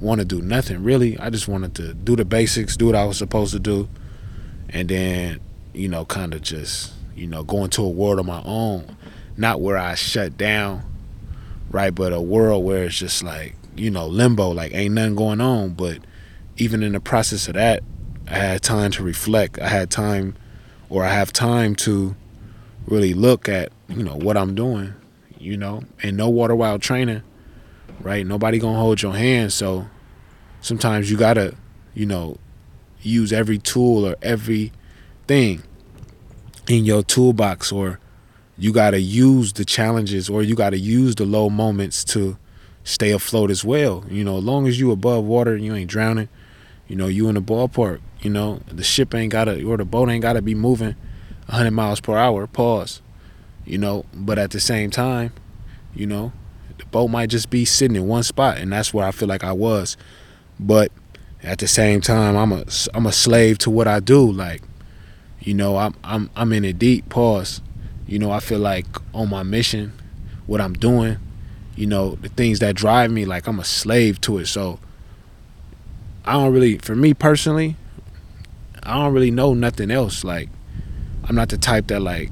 want 0.00 0.20
to 0.20 0.24
do 0.24 0.40
nothing. 0.42 0.82
Really, 0.82 1.18
I 1.18 1.30
just 1.30 1.48
wanted 1.48 1.74
to 1.76 1.94
do 1.94 2.16
the 2.16 2.24
basics, 2.24 2.76
do 2.76 2.86
what 2.86 2.94
I 2.94 3.04
was 3.04 3.18
supposed 3.18 3.52
to 3.52 3.58
do, 3.58 3.88
and 4.68 4.88
then 4.88 5.40
you 5.72 5.88
know 5.88 6.04
kind 6.04 6.34
of 6.34 6.42
just 6.42 6.92
you 7.14 7.26
know 7.26 7.42
go 7.42 7.64
into 7.64 7.82
a 7.82 7.88
world 7.88 8.18
of 8.18 8.26
my 8.26 8.42
own, 8.44 8.96
not 9.36 9.60
where 9.60 9.78
I 9.78 9.94
shut 9.94 10.36
down, 10.36 10.82
right, 11.70 11.94
but 11.94 12.12
a 12.12 12.20
world 12.20 12.64
where 12.64 12.84
it's 12.84 12.98
just 12.98 13.22
like 13.22 13.56
you 13.76 13.90
know 13.90 14.06
limbo, 14.06 14.50
like 14.50 14.74
ain't 14.74 14.94
nothing 14.94 15.16
going 15.16 15.40
on. 15.40 15.70
But 15.70 15.98
even 16.56 16.82
in 16.82 16.92
the 16.92 17.00
process 17.00 17.48
of 17.48 17.54
that, 17.54 17.82
I 18.28 18.34
had 18.34 18.62
time 18.62 18.90
to 18.92 19.02
reflect. 19.02 19.58
I 19.58 19.68
had 19.68 19.90
time, 19.90 20.34
or 20.88 21.04
I 21.04 21.12
have 21.12 21.32
time 21.32 21.74
to 21.76 22.14
really 22.86 23.14
look 23.14 23.48
at 23.48 23.72
you 23.88 24.02
know 24.02 24.16
what 24.16 24.36
I'm 24.36 24.54
doing, 24.54 24.94
you 25.38 25.56
know, 25.56 25.82
and 26.02 26.16
no 26.16 26.28
water 26.28 26.54
while 26.54 26.78
training, 26.78 27.22
right? 28.00 28.26
Nobody 28.26 28.58
gonna 28.58 28.78
hold 28.78 29.02
your 29.02 29.14
hand, 29.14 29.52
so 29.52 29.86
sometimes 30.60 31.10
you 31.10 31.16
gotta, 31.16 31.54
you 31.94 32.06
know, 32.06 32.36
use 33.00 33.32
every 33.32 33.58
tool 33.58 34.06
or 34.06 34.16
every 34.22 34.72
thing 35.26 35.62
in 36.68 36.84
your 36.84 37.02
toolbox, 37.02 37.70
or 37.70 38.00
you 38.58 38.72
gotta 38.72 39.00
use 39.00 39.52
the 39.52 39.64
challenges, 39.64 40.28
or 40.28 40.42
you 40.42 40.54
gotta 40.54 40.78
use 40.78 41.14
the 41.14 41.24
low 41.24 41.48
moments 41.48 42.02
to 42.04 42.36
stay 42.82 43.10
afloat 43.10 43.50
as 43.50 43.64
well. 43.64 44.04
You 44.08 44.24
know, 44.24 44.38
as 44.38 44.44
long 44.44 44.66
as 44.66 44.80
you 44.80 44.90
above 44.90 45.24
water 45.24 45.54
and 45.54 45.64
you 45.64 45.74
ain't 45.74 45.90
drowning, 45.90 46.28
you 46.88 46.96
know, 46.96 47.06
you 47.06 47.28
in 47.28 47.34
the 47.34 47.42
ballpark. 47.42 48.00
You 48.20 48.30
know, 48.30 48.60
the 48.66 48.82
ship 48.82 49.14
ain't 49.14 49.30
gotta 49.30 49.62
or 49.64 49.76
the 49.76 49.84
boat 49.84 50.08
ain't 50.08 50.22
gotta 50.22 50.42
be 50.42 50.54
moving 50.54 50.96
100 51.46 51.70
miles 51.70 52.00
per 52.00 52.16
hour. 52.16 52.46
Pause 52.46 53.02
you 53.66 53.78
know. 53.78 54.06
But 54.14 54.38
at 54.38 54.50
the 54.50 54.60
same 54.60 54.90
time, 54.90 55.32
you 55.94 56.06
know, 56.06 56.32
the 56.78 56.86
boat 56.86 57.08
might 57.08 57.28
just 57.28 57.50
be 57.50 57.64
sitting 57.64 57.96
in 57.96 58.06
one 58.06 58.22
spot, 58.22 58.58
and 58.58 58.72
that's 58.72 58.94
where 58.94 59.06
I 59.06 59.10
feel 59.10 59.28
like 59.28 59.44
I 59.44 59.52
was. 59.52 59.96
But 60.58 60.90
at 61.42 61.58
the 61.58 61.68
same 61.68 62.00
time, 62.00 62.36
I'm 62.36 62.52
a 62.52 62.64
I'm 62.94 63.06
a 63.06 63.12
slave 63.12 63.58
to 63.58 63.70
what 63.70 63.86
I 63.86 64.00
do. 64.00 64.30
Like, 64.30 64.62
you 65.40 65.54
know, 65.54 65.76
I'm 65.76 65.94
I'm 66.02 66.30
I'm 66.34 66.52
in 66.52 66.64
a 66.64 66.72
deep. 66.72 67.08
Pause. 67.08 67.60
You 68.06 68.18
know, 68.18 68.30
I 68.30 68.40
feel 68.40 68.60
like 68.60 68.86
on 69.12 69.28
my 69.28 69.42
mission, 69.42 69.92
what 70.46 70.60
I'm 70.60 70.74
doing, 70.74 71.18
you 71.74 71.86
know, 71.86 72.16
the 72.22 72.28
things 72.28 72.60
that 72.60 72.76
drive 72.76 73.10
me, 73.10 73.24
like 73.24 73.46
I'm 73.46 73.58
a 73.58 73.64
slave 73.64 74.20
to 74.22 74.38
it. 74.38 74.46
So 74.46 74.78
I 76.24 76.34
don't 76.34 76.52
really, 76.52 76.78
for 76.78 76.94
me 76.94 77.14
personally, 77.14 77.76
I 78.82 78.94
don't 78.94 79.12
really 79.12 79.30
know 79.30 79.54
nothing 79.54 79.90
else. 79.90 80.24
Like, 80.24 80.48
I'm 81.24 81.34
not 81.34 81.48
the 81.48 81.58
type 81.58 81.88
that 81.88 82.00
like 82.00 82.30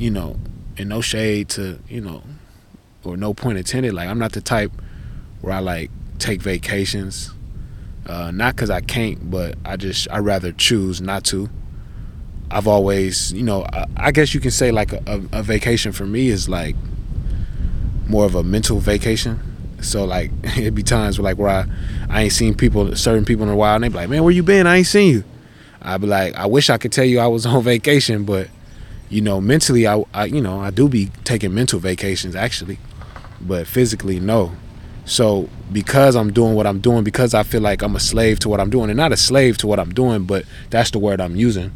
you 0.00 0.10
know, 0.10 0.36
and 0.78 0.88
no 0.88 1.02
shade 1.02 1.50
to, 1.50 1.78
you 1.86 2.00
know, 2.00 2.22
or 3.04 3.18
no 3.18 3.34
point 3.34 3.58
intended. 3.58 3.92
Like 3.92 4.08
I'm 4.08 4.18
not 4.18 4.32
the 4.32 4.40
type 4.40 4.72
where 5.42 5.52
I 5.52 5.58
like 5.58 5.90
take 6.18 6.40
vacations. 6.40 7.32
Uh, 8.06 8.30
not 8.30 8.56
because 8.56 8.70
I 8.70 8.80
can't, 8.80 9.30
but 9.30 9.56
I 9.64 9.76
just 9.76 10.08
I 10.10 10.18
rather 10.18 10.52
choose 10.52 11.02
not 11.02 11.24
to. 11.24 11.50
I've 12.50 12.66
always, 12.66 13.32
you 13.34 13.42
know, 13.42 13.62
I, 13.64 13.84
I 13.96 14.10
guess 14.10 14.32
you 14.32 14.40
can 14.40 14.50
say 14.50 14.72
like 14.72 14.92
a, 14.92 15.22
a, 15.32 15.42
vacation 15.42 15.92
for 15.92 16.06
me 16.06 16.28
is 16.28 16.48
like 16.48 16.74
more 18.08 18.24
of 18.24 18.34
a 18.34 18.42
mental 18.42 18.80
vacation 18.80 19.38
So 19.82 20.04
like 20.04 20.32
it'd 20.56 20.74
be 20.74 20.82
times 20.82 21.18
where 21.18 21.24
like 21.24 21.38
where 21.38 21.50
I, 21.50 21.66
I 22.08 22.22
ain't 22.22 22.32
seen 22.32 22.54
people 22.54 22.96
certain 22.96 23.26
people 23.26 23.44
in 23.44 23.50
a 23.50 23.56
while 23.56 23.74
and 23.74 23.84
they 23.84 23.88
be 23.88 23.96
like, 23.96 24.08
Man, 24.08 24.24
where 24.24 24.32
you 24.32 24.42
been? 24.42 24.66
I 24.66 24.78
ain't 24.78 24.86
seen 24.86 25.12
you. 25.12 25.24
I'd 25.82 26.00
be 26.00 26.06
like, 26.06 26.34
I 26.36 26.46
wish 26.46 26.70
I 26.70 26.78
could 26.78 26.90
tell 26.90 27.04
you 27.04 27.20
I 27.20 27.26
was 27.26 27.44
on 27.54 27.62
vacation, 27.62 28.24
but 28.24 28.48
you 29.10 29.20
know, 29.20 29.40
mentally 29.40 29.86
I, 29.86 30.02
I 30.14 30.24
you 30.26 30.40
know, 30.40 30.60
I 30.60 30.70
do 30.70 30.88
be 30.88 31.10
taking 31.24 31.52
mental 31.52 31.78
vacations 31.78 32.34
actually. 32.34 32.78
But 33.40 33.66
physically 33.66 34.20
no. 34.20 34.52
So 35.04 35.48
because 35.72 36.14
I'm 36.14 36.32
doing 36.32 36.54
what 36.54 36.66
I'm 36.66 36.78
doing, 36.80 37.04
because 37.04 37.34
I 37.34 37.42
feel 37.42 37.60
like 37.60 37.82
I'm 37.82 37.96
a 37.96 38.00
slave 38.00 38.38
to 38.40 38.48
what 38.48 38.60
I'm 38.60 38.70
doing, 38.70 38.90
and 38.90 38.96
not 38.96 39.12
a 39.12 39.16
slave 39.16 39.58
to 39.58 39.66
what 39.66 39.80
I'm 39.80 39.92
doing, 39.92 40.24
but 40.24 40.44
that's 40.70 40.90
the 40.90 40.98
word 40.98 41.20
I'm 41.20 41.36
using, 41.36 41.72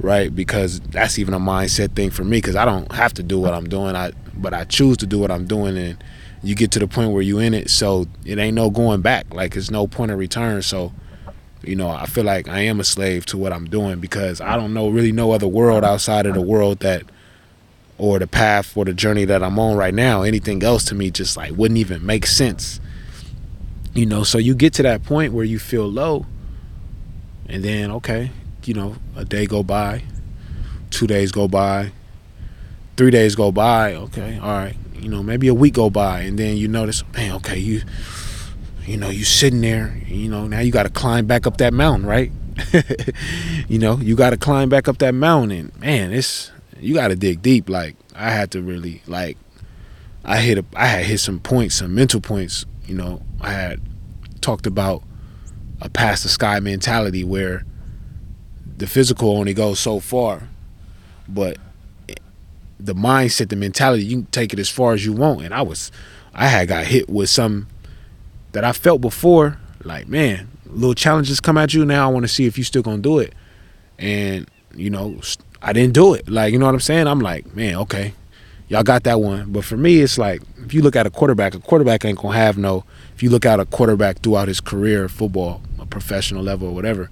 right? 0.00 0.34
Because 0.34 0.80
that's 0.80 1.18
even 1.18 1.34
a 1.34 1.38
mindset 1.38 1.94
thing 1.94 2.10
for 2.10 2.24
me. 2.24 2.38
Because 2.38 2.56
I 2.56 2.64
don't 2.64 2.90
have 2.92 3.14
to 3.14 3.22
do 3.22 3.38
what 3.38 3.54
I'm 3.54 3.68
doing, 3.68 3.94
I 3.94 4.12
but 4.34 4.52
I 4.52 4.64
choose 4.64 4.96
to 4.98 5.06
do 5.06 5.18
what 5.18 5.30
I'm 5.30 5.46
doing, 5.46 5.78
and 5.78 6.02
you 6.42 6.54
get 6.54 6.70
to 6.72 6.78
the 6.78 6.88
point 6.88 7.12
where 7.12 7.22
you 7.22 7.38
in 7.38 7.54
it, 7.54 7.70
so 7.70 8.06
it 8.24 8.38
ain't 8.38 8.54
no 8.54 8.70
going 8.70 9.00
back. 9.00 9.32
Like 9.32 9.54
it's 9.54 9.70
no 9.70 9.86
point 9.86 10.10
of 10.10 10.18
return. 10.18 10.62
So 10.62 10.92
you 11.62 11.76
know, 11.76 11.88
I 11.88 12.06
feel 12.06 12.24
like 12.24 12.48
I 12.48 12.60
am 12.60 12.80
a 12.80 12.84
slave 12.84 13.26
to 13.26 13.36
what 13.36 13.52
I'm 13.52 13.66
doing 13.66 13.98
because 13.98 14.40
I 14.40 14.56
don't 14.56 14.74
know 14.74 14.88
really 14.88 15.12
no 15.12 15.32
other 15.32 15.48
world 15.48 15.84
outside 15.84 16.26
of 16.26 16.34
the 16.34 16.40
world 16.40 16.80
that 16.80 17.02
or 17.98 18.18
the 18.18 18.26
path 18.26 18.76
or 18.76 18.84
the 18.84 18.92
journey 18.92 19.24
that 19.24 19.42
I'm 19.42 19.58
on 19.58 19.76
right 19.76 19.94
now. 19.94 20.22
Anything 20.22 20.62
else 20.62 20.84
to 20.86 20.94
me 20.94 21.10
just 21.10 21.36
like 21.36 21.52
wouldn't 21.52 21.78
even 21.78 22.04
make 22.04 22.26
sense. 22.26 22.80
You 23.94 24.06
know, 24.06 24.22
so 24.22 24.38
you 24.38 24.54
get 24.54 24.74
to 24.74 24.82
that 24.82 25.02
point 25.04 25.32
where 25.32 25.44
you 25.44 25.58
feel 25.58 25.86
low 25.86 26.26
and 27.48 27.64
then 27.64 27.90
okay, 27.92 28.30
you 28.64 28.74
know, 28.74 28.96
a 29.14 29.24
day 29.24 29.46
go 29.46 29.62
by, 29.62 30.02
two 30.90 31.06
days 31.06 31.32
go 31.32 31.48
by, 31.48 31.92
three 32.96 33.10
days 33.10 33.34
go 33.34 33.50
by, 33.50 33.94
okay, 33.94 34.38
all 34.38 34.50
right, 34.50 34.76
you 34.94 35.08
know, 35.08 35.22
maybe 35.22 35.48
a 35.48 35.54
week 35.54 35.74
go 35.74 35.88
by 35.88 36.20
and 36.20 36.38
then 36.38 36.56
you 36.56 36.68
notice, 36.68 37.02
man, 37.14 37.32
okay, 37.36 37.58
you 37.58 37.82
you 38.86 38.96
know, 38.96 39.10
you 39.10 39.24
sitting 39.24 39.60
there, 39.60 40.00
you 40.06 40.28
know, 40.28 40.46
now 40.46 40.60
you 40.60 40.72
gotta 40.72 40.90
climb 40.90 41.26
back 41.26 41.46
up 41.46 41.56
that 41.58 41.74
mountain, 41.74 42.06
right? 42.06 42.32
you 43.68 43.78
know, 43.78 43.98
you 43.98 44.16
gotta 44.16 44.36
climb 44.36 44.68
back 44.68 44.88
up 44.88 44.98
that 44.98 45.14
mountain 45.14 45.72
man, 45.78 46.12
it's 46.12 46.50
you 46.80 46.94
got 46.94 47.08
to 47.08 47.16
dig 47.16 47.42
deep. 47.42 47.68
Like 47.68 47.96
I 48.14 48.30
had 48.30 48.50
to 48.52 48.62
really 48.62 49.02
like 49.06 49.36
I 50.24 50.38
hit 50.38 50.58
a, 50.58 50.64
I 50.74 50.86
had 50.86 51.04
hit 51.04 51.18
some 51.18 51.40
points, 51.40 51.76
some 51.76 51.94
mental 51.94 52.20
points. 52.20 52.66
You 52.86 52.94
know, 52.94 53.22
I 53.40 53.52
had 53.52 53.80
talked 54.40 54.66
about 54.66 55.02
a 55.80 55.88
past 55.88 56.22
the 56.22 56.28
sky 56.28 56.60
mentality 56.60 57.24
where 57.24 57.64
the 58.76 58.86
physical 58.86 59.36
only 59.36 59.54
goes 59.54 59.80
so 59.80 60.00
far, 60.00 60.48
but 61.28 61.58
the 62.78 62.94
mindset, 62.94 63.48
the 63.48 63.56
mentality, 63.56 64.04
you 64.04 64.18
can 64.18 64.26
take 64.26 64.52
it 64.52 64.58
as 64.58 64.68
far 64.68 64.92
as 64.92 65.04
you 65.04 65.12
want. 65.12 65.42
And 65.42 65.54
I 65.54 65.62
was, 65.62 65.90
I 66.34 66.48
had 66.48 66.68
got 66.68 66.84
hit 66.84 67.08
with 67.08 67.30
some 67.30 67.68
that 68.56 68.64
I 68.64 68.72
felt 68.72 69.02
before. 69.02 69.58
Like 69.84 70.08
man, 70.08 70.48
little 70.64 70.94
challenges 70.94 71.40
come 71.40 71.58
at 71.58 71.74
you. 71.74 71.84
Now 71.84 72.08
I 72.08 72.10
want 72.10 72.24
to 72.24 72.28
see 72.28 72.46
if 72.46 72.56
you 72.56 72.64
still 72.64 72.80
gonna 72.80 73.02
do 73.02 73.18
it. 73.18 73.34
And 73.98 74.48
you 74.74 74.88
know, 74.88 75.20
I 75.60 75.74
didn't 75.74 75.92
do 75.92 76.14
it. 76.14 76.26
Like, 76.26 76.54
you 76.54 76.58
know 76.58 76.64
what 76.64 76.74
I'm 76.74 76.80
saying? 76.80 77.06
I'm 77.06 77.20
like, 77.20 77.54
man, 77.54 77.76
okay, 77.76 78.14
y'all 78.68 78.82
got 78.82 79.04
that 79.04 79.20
one. 79.20 79.52
But 79.52 79.66
for 79.66 79.76
me, 79.76 80.00
it's 80.00 80.16
like 80.16 80.40
if 80.64 80.72
you 80.72 80.80
look 80.80 80.96
at 80.96 81.06
a 81.06 81.10
quarterback, 81.10 81.54
a 81.54 81.58
quarterback 81.58 82.06
ain't 82.06 82.18
gonna 82.18 82.34
have 82.34 82.56
no. 82.56 82.84
If 83.14 83.22
you 83.22 83.28
look 83.28 83.44
at 83.44 83.60
a 83.60 83.66
quarterback 83.66 84.20
throughout 84.20 84.48
his 84.48 84.62
career, 84.62 85.06
football, 85.06 85.60
a 85.78 85.84
professional 85.84 86.42
level 86.42 86.68
or 86.68 86.74
whatever, 86.74 87.10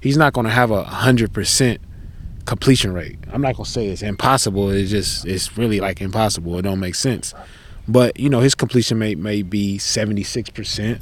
he's 0.00 0.16
not 0.16 0.32
gonna 0.32 0.50
have 0.50 0.70
a 0.70 0.84
hundred 0.84 1.32
percent 1.32 1.80
completion 2.44 2.92
rate. 2.94 3.18
I'm 3.32 3.42
not 3.42 3.56
gonna 3.56 3.66
say 3.66 3.88
it's 3.88 4.02
impossible. 4.02 4.70
It's 4.70 4.92
just 4.92 5.26
it's 5.26 5.58
really 5.58 5.80
like 5.80 6.00
impossible. 6.00 6.56
It 6.56 6.62
don't 6.62 6.78
make 6.78 6.94
sense. 6.94 7.34
But 7.86 8.18
you 8.18 8.28
know 8.30 8.40
his 8.40 8.54
completion 8.54 8.98
rate 8.98 9.18
may 9.18 9.42
be 9.42 9.78
76 9.78 10.50
percent 10.50 11.00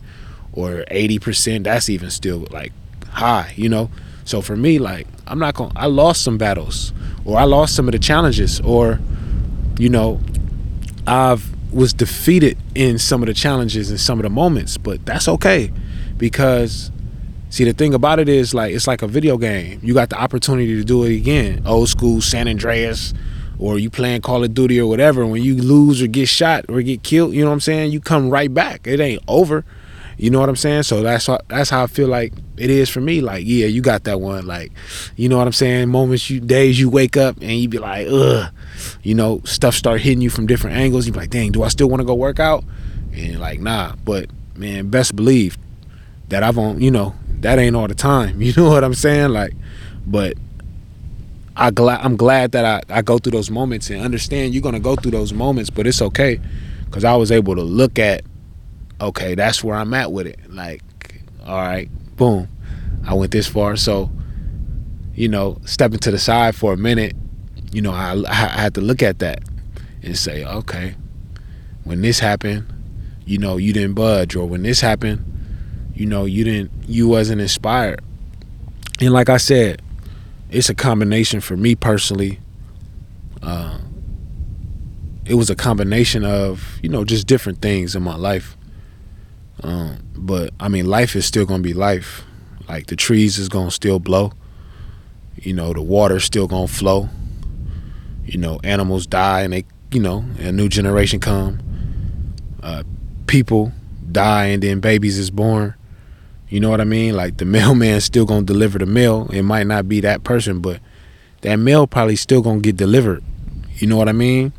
or 0.53 0.85
80 0.89 1.19
percent. 1.19 1.65
That's 1.65 1.89
even 1.89 2.11
still 2.11 2.47
like 2.51 2.73
high. 3.11 3.53
You 3.57 3.69
know. 3.69 3.91
So 4.25 4.41
for 4.41 4.57
me, 4.57 4.79
like 4.79 5.07
I'm 5.27 5.39
not 5.39 5.57
to 5.57 5.71
I 5.77 5.87
lost 5.87 6.23
some 6.23 6.39
battles, 6.39 6.93
or 7.25 7.39
I 7.39 7.45
lost 7.45 7.75
some 7.75 7.89
of 7.89 7.93
the 7.93 7.99
challenges, 7.99 8.61
or 8.61 9.01
you 9.79 9.89
know, 9.89 10.21
I've 11.07 11.53
was 11.73 11.93
defeated 11.93 12.59
in 12.75 12.99
some 12.99 13.23
of 13.23 13.27
the 13.27 13.35
challenges 13.35 13.91
and 13.91 13.99
some 13.99 14.19
of 14.19 14.25
the 14.25 14.31
moments, 14.31 14.77
but 14.77 15.05
that's 15.07 15.27
okay 15.27 15.73
because 16.19 16.91
see 17.49 17.65
the 17.65 17.73
thing 17.73 17.95
about 17.95 18.19
it 18.19 18.29
is 18.29 18.55
like 18.55 18.75
it's 18.75 18.87
like 18.87 19.03
a 19.03 19.09
video 19.09 19.37
game. 19.39 19.81
You 19.83 19.95
got 19.95 20.11
the 20.11 20.21
opportunity 20.21 20.77
to 20.77 20.85
do 20.85 21.05
it 21.05 21.17
again. 21.17 21.63
Old 21.67 21.89
school 21.89 22.21
San 22.21 22.47
Andreas 22.47 23.15
or 23.63 23.79
you 23.79 23.89
playing 23.89 24.21
Call 24.21 24.43
of 24.43 24.55
Duty 24.55 24.81
or 24.81 24.89
whatever. 24.89 25.25
When 25.25 25.41
you 25.41 25.55
lose 25.55 26.03
or 26.03 26.09
get 26.09 26.29
shot 26.29 26.65
or 26.69 26.83
get 26.83 27.05
killed, 27.05 27.33
you 27.33 27.43
know 27.43 27.51
what 27.51 27.55
I'm 27.55 27.61
saying? 27.61 27.93
You 27.93 28.01
come 28.01 28.29
right 28.29 28.53
back. 28.53 28.89
It 28.89 28.99
ain't 28.99 29.23
over. 29.29 29.65
You 30.19 30.31
know 30.31 30.41
what 30.41 30.49
I'm 30.49 30.57
saying? 30.57 30.83
So 30.83 31.03
that's 31.03 31.29
how, 31.29 31.39
that's 31.47 31.71
how 31.71 31.85
I 31.85 31.87
feel 31.87 32.09
like 32.09 32.33
it 32.57 32.71
is 32.71 32.91
for 32.91 33.01
me. 33.01 33.21
Like, 33.21 33.45
yeah, 33.47 33.67
you 33.67 33.81
got 33.81 34.03
that 34.05 34.21
one. 34.21 34.47
Like, 34.47 34.73
you 35.17 35.29
know 35.29 35.39
what 35.39 35.47
I'm 35.47 35.53
saying? 35.53 35.91
Moments 35.91 36.29
you 36.29 36.41
days 36.41 36.79
you 36.81 36.91
wake 36.91 37.17
up 37.17 37.37
and 37.41 37.53
you 37.53 37.69
be 37.69 37.79
like, 37.79 38.09
ugh, 38.11 38.53
you 39.05 39.15
know, 39.15 39.41
stuff 39.45 39.75
start 39.75 40.01
hitting 40.01 40.21
you 40.21 40.31
from 40.31 40.47
different 40.47 40.77
angles. 40.77 41.07
You 41.07 41.13
be 41.13 41.21
like, 41.21 41.31
dang, 41.31 41.53
do 41.53 41.63
I 41.63 41.69
still 41.69 41.89
want 41.89 42.01
to 42.01 42.05
go 42.05 42.15
work 42.15 42.41
out? 42.41 42.65
And 43.13 43.39
like, 43.39 43.61
nah. 43.61 43.95
But 44.05 44.29
man, 44.57 44.89
best 44.89 45.15
believe 45.15 45.57
that 46.29 46.43
I've 46.43 46.59
on, 46.59 46.81
you 46.81 46.91
know, 46.91 47.15
that 47.41 47.61
ain't 47.61 47.77
all 47.77 47.87
the 47.87 47.95
time. 47.95 48.43
You 48.43 48.53
know 48.57 48.71
what 48.71 48.83
I'm 48.83 48.95
saying? 48.95 49.31
Like, 49.31 49.55
but 50.05 50.35
I 51.57 51.71
glad 51.71 52.01
I'm 52.05 52.17
glad 52.17 52.53
that 52.53 52.65
I, 52.65 52.99
I 52.99 53.03
go 53.03 53.19
through 53.19 53.33
those 53.33 53.51
moments 53.51 53.91
and 53.91 54.01
understand 54.01 54.55
you're 54.55 54.63
gonna 54.63 54.81
go 54.81 54.97
through 54.97 55.13
those 55.13 55.33
moments, 55.33 55.71
but 55.71 55.87
it's 55.87 56.01
okay 56.03 56.41
because 56.87 57.05
I 57.05 57.15
was 57.17 57.31
able 57.31 57.55
to 57.57 57.63
look 57.63 57.99
at 57.99 58.25
okay, 59.01 59.35
that's 59.35 59.65
where 59.65 59.77
I'm 59.77 59.93
at 59.95 60.13
with 60.13 60.27
it. 60.27 60.39
Like, 60.49 60.83
all 61.45 61.61
right, 61.61 61.91
boom, 62.17 62.49
I 63.05 63.15
went 63.15 63.33
this 63.33 63.49
far. 63.49 63.77
So, 63.77 64.11
you 65.15 65.29
know, 65.29 65.59
stepping 65.65 65.99
to 66.01 66.11
the 66.11 66.19
side 66.19 66.55
for 66.55 66.73
a 66.73 66.77
minute, 66.77 67.15
you 67.73 67.83
know, 67.83 67.93
I, 67.93 68.23
I 68.29 68.35
had 68.35 68.75
to 68.75 68.81
look 68.81 69.03
at 69.03 69.19
that 69.19 69.41
and 70.03 70.17
say, 70.17 70.45
okay, 70.45 70.95
when 71.85 72.01
this 72.01 72.21
happened, 72.21 72.73
you 73.25 73.39
know, 73.39 73.57
you 73.57 73.73
didn't 73.73 73.95
budge, 73.95 74.37
or 74.37 74.49
when 74.49 74.63
this 74.63 74.81
happened, 74.81 75.25
you 75.95 76.07
know, 76.07 76.25
you 76.25 76.45
didn't, 76.45 76.71
you 76.87 77.09
wasn't 77.09 77.41
inspired. 77.41 78.01
And 79.01 79.13
like 79.13 79.29
I 79.29 79.37
said, 79.37 79.82
it's 80.53 80.69
a 80.69 80.75
combination 80.75 81.41
for 81.41 81.57
me 81.57 81.75
personally. 81.75 82.39
Uh, 83.43 83.79
it 85.25 85.35
was 85.35 85.51
a 85.51 85.57
combination 85.57 86.25
of 86.25 86.79
you 86.83 86.89
know 86.89 87.05
just 87.05 87.27
different 87.27 87.61
things 87.61 87.95
in 87.95 88.03
my 88.03 88.17
life 88.17 88.57
um, 89.63 89.99
but 90.15 90.53
I 90.61 90.69
mean, 90.69 90.87
life 90.87 91.15
is 91.17 91.27
still 91.27 91.47
gonna 91.47 91.63
be 91.63 91.75
life. 91.75 92.25
Like 92.69 92.87
the 92.87 92.97
trees 92.97 93.39
is 93.39 93.49
gonna 93.49 93.71
still 93.71 93.99
blow. 93.99 94.33
You 95.37 95.53
know, 95.53 95.73
the 95.73 95.83
water's 95.83 96.25
still 96.25 96.47
gonna 96.47 96.69
flow. 96.69 97.09
You 98.25 98.39
know, 98.39 98.61
animals 98.65 99.07
die 99.07 99.43
and 99.43 99.53
they, 99.53 99.65
you 99.91 100.01
know, 100.01 100.25
a 100.39 100.53
new 100.53 100.69
generation 100.69 101.21
come. 101.21 101.61
Uh, 102.63 102.85
people 103.27 103.73
die 104.11 104.47
and 104.47 104.63
then 104.63 104.81
babies 104.81 105.19
is 105.19 105.31
born. 105.31 105.75
You 106.53 106.61
know 106.61 106.69
what 106.69 106.83
I 106.83 106.85
mean? 106.85 107.17
Like 107.17 107.39
the 107.39 107.45
mailman's 107.47 108.05
still 108.05 108.27
gonna 108.27 108.43
deliver 108.43 108.79
the 108.79 108.85
mail. 108.85 109.27
It 109.33 109.41
might 109.41 109.67
not 109.67 109.89
be 109.89 110.01
that 110.01 110.23
person, 110.23 110.61
but 110.61 110.81
that 111.41 111.57
mail 111.57 111.87
probably 111.87 112.15
still 112.15 112.43
gonna 112.43 112.61
get 112.61 112.77
delivered. 112.77 113.25
You 113.77 113.87
know 113.87 113.97
what 113.97 114.11
I 114.11 114.13
mean? 114.13 114.53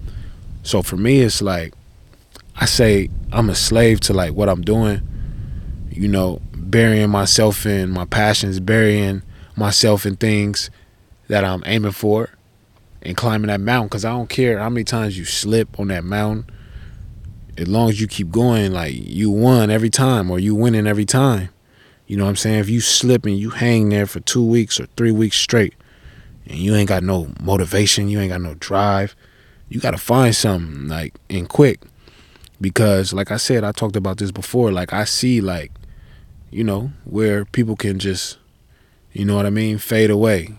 So 0.64 0.82
for 0.82 0.98
me, 0.98 1.20
it's 1.20 1.40
like 1.40 1.76
I 2.56 2.66
say 2.66 3.12
I'm 3.32 3.48
a 3.48 3.54
slave 3.54 4.00
to 4.02 4.14
like 4.14 4.34
what 4.34 4.50
I'm 4.50 4.64
doing. 4.64 5.04
You 5.92 6.08
know, 6.08 6.42
burying 6.56 7.12
myself 7.12 7.64
in 7.68 7.92
my 7.92 8.06
passions, 8.06 8.60
burying 8.60 9.22
myself 9.56 10.08
in 10.08 10.16
things 10.16 10.72
that 11.28 11.46
I'm 11.46 11.62
aiming 11.68 11.92
for, 11.92 12.32
and 13.04 13.16
climbing 13.16 13.50
that 13.50 13.62
mountain. 13.62 13.90
Cause 13.90 14.04
I 14.04 14.10
don't 14.14 14.30
care 14.30 14.58
how 14.58 14.70
many 14.70 14.84
times 14.84 15.16
you 15.16 15.26
slip 15.26 15.80
on 15.80 15.90
that 15.90 16.04
mountain. 16.04 16.50
As 17.56 17.68
long 17.68 17.90
as 17.90 18.02
you 18.02 18.08
keep 18.08 18.32
going, 18.32 18.72
like 18.72 18.96
you 18.96 19.30
won 19.30 19.70
every 19.70 19.92
time, 19.92 20.32
or 20.32 20.40
you 20.40 20.56
winning 20.56 20.88
every 20.88 21.06
time. 21.06 21.50
You 22.14 22.20
know 22.20 22.26
what 22.26 22.30
I'm 22.30 22.36
saying? 22.36 22.60
If 22.60 22.70
you 22.70 22.80
slip 22.80 23.26
and 23.26 23.36
you 23.36 23.50
hang 23.50 23.90
there 23.90 24.06
for 24.06 24.20
two 24.20 24.46
weeks 24.46 24.80
or 24.80 24.86
three 24.96 25.10
weeks 25.10 25.36
straight, 25.36 25.74
and 26.46 26.60
you 26.60 26.76
ain't 26.76 26.88
got 26.88 27.02
no 27.02 27.34
motivation, 27.42 28.08
you 28.08 28.20
ain't 28.20 28.32
got 28.32 28.42
no 28.42 28.54
drive, 28.54 29.16
you 29.68 29.80
got 29.80 29.92
to 29.92 29.98
find 29.98 30.36
something 30.36 30.88
like 30.88 31.16
and 31.32 31.50
quick 31.50 31.80
because 32.62 33.14
like 33.14 33.32
I 33.32 33.38
said, 33.38 33.64
I 33.64 33.72
talked 33.72 33.96
about 33.96 34.20
this 34.20 34.30
before. 34.30 34.72
Like 34.72 34.94
I 34.94 35.06
see 35.06 35.42
like, 35.42 35.72
you 36.52 36.64
know, 36.64 36.92
where 37.04 37.46
people 37.46 37.76
can 37.76 37.98
just, 37.98 38.38
you 39.12 39.26
know 39.26 39.36
what 39.36 39.48
I 39.48 39.50
mean, 39.50 39.80
fade 39.80 40.12
away 40.12 40.54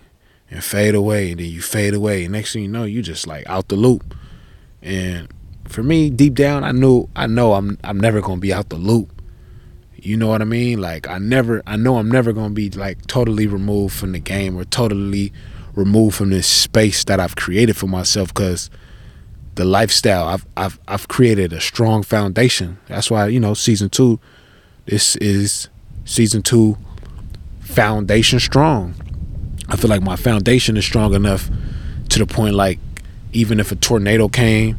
and 0.50 0.64
fade 0.64 0.96
away, 0.96 1.30
and 1.30 1.38
then 1.38 1.46
you 1.46 1.62
fade 1.62 1.94
away. 1.94 2.24
And 2.24 2.32
next 2.32 2.52
thing 2.54 2.62
you 2.62 2.68
know, 2.68 2.82
you 2.82 3.00
just 3.00 3.28
like 3.28 3.48
out 3.48 3.68
the 3.68 3.76
loop. 3.76 4.12
And 4.82 5.28
for 5.68 5.84
me, 5.84 6.10
deep 6.10 6.34
down, 6.34 6.64
I 6.64 6.72
knew 6.72 7.08
I 7.14 7.28
know 7.28 7.52
I'm 7.52 7.78
I'm 7.84 8.00
never 8.00 8.20
gonna 8.20 8.40
be 8.40 8.52
out 8.52 8.70
the 8.70 8.76
loop. 8.76 9.13
You 10.04 10.18
know 10.18 10.26
what 10.26 10.42
I 10.42 10.44
mean? 10.44 10.82
Like 10.82 11.08
I 11.08 11.18
never 11.18 11.62
I 11.66 11.76
know 11.76 11.96
I'm 11.96 12.10
never 12.10 12.32
gonna 12.34 12.52
be 12.52 12.68
like 12.70 13.06
totally 13.06 13.46
removed 13.46 13.96
from 13.96 14.12
the 14.12 14.18
game 14.18 14.56
or 14.56 14.64
totally 14.64 15.32
removed 15.74 16.16
from 16.16 16.28
this 16.28 16.46
space 16.46 17.04
that 17.04 17.18
I've 17.18 17.36
created 17.36 17.74
for 17.76 17.86
myself 17.86 18.28
because 18.28 18.68
the 19.54 19.64
lifestyle. 19.64 20.26
I've 20.26 20.46
I've 20.56 20.78
I've 20.86 21.08
created 21.08 21.52
a 21.52 21.60
strong 21.60 22.02
foundation. 22.02 22.78
That's 22.86 23.10
why 23.10 23.28
you 23.28 23.40
know 23.40 23.54
season 23.54 23.88
two. 23.88 24.20
This 24.86 25.16
is 25.16 25.68
season 26.04 26.42
two. 26.42 26.76
Foundation 27.60 28.40
strong. 28.40 28.94
I 29.68 29.76
feel 29.76 29.88
like 29.88 30.02
my 30.02 30.16
foundation 30.16 30.76
is 30.76 30.84
strong 30.84 31.14
enough 31.14 31.48
to 32.10 32.18
the 32.18 32.26
point 32.26 32.54
like 32.54 32.78
even 33.32 33.58
if 33.58 33.72
a 33.72 33.76
tornado 33.76 34.28
came 34.28 34.76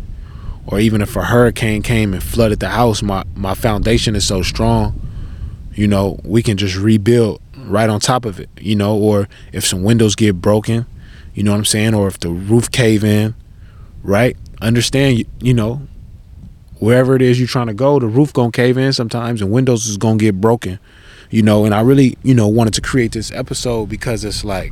or 0.68 0.80
even 0.80 1.02
if 1.02 1.16
a 1.16 1.24
hurricane 1.24 1.82
came 1.82 2.14
and 2.14 2.22
flooded 2.22 2.60
the 2.60 2.70
house, 2.70 3.02
my 3.02 3.24
my 3.36 3.56
foundation 3.56 4.16
is 4.16 4.26
so 4.26 4.42
strong. 4.42 5.02
You 5.76 5.88
know, 5.88 6.20
we 6.24 6.42
can 6.42 6.58
just 6.58 6.76
rebuild 6.76 7.42
right 7.58 7.90
on 7.90 8.00
top 8.00 8.26
of 8.26 8.40
it. 8.40 8.50
You 8.60 8.76
know, 8.76 8.98
or 8.98 9.28
if 9.52 9.66
some 9.66 9.84
windows 9.84 10.16
get 10.16 10.42
broken, 10.42 10.86
you 11.34 11.44
know 11.44 11.52
what 11.52 11.58
I'm 11.58 11.66
saying, 11.66 11.94
or 11.94 12.08
if 12.08 12.20
the 12.20 12.30
roof 12.30 12.72
cave 12.72 13.04
in, 13.04 13.36
right? 14.04 14.38
Understand, 14.62 15.20
you, 15.20 15.26
you 15.42 15.54
know, 15.54 15.82
wherever 16.80 17.16
it 17.16 17.22
is 17.22 17.40
you're 17.40 17.48
trying 17.48 17.68
to 17.68 17.74
go, 17.74 18.00
the 18.00 18.08
roof 18.08 18.34
gonna 18.34 18.52
cave 18.52 18.78
in 18.78 18.94
sometimes, 18.94 19.42
and 19.42 19.52
windows 19.52 19.86
is 19.86 19.98
gonna 19.98 20.18
get 20.18 20.40
broken. 20.40 20.80
You 21.30 21.42
know, 21.42 21.66
and 21.66 21.76
I 21.76 21.82
really, 21.82 22.18
you 22.24 22.34
know, 22.34 22.48
wanted 22.48 22.74
to 22.76 22.82
create 22.82 23.12
this 23.12 23.32
episode 23.32 23.90
because 23.90 24.24
it's 24.24 24.46
like 24.46 24.72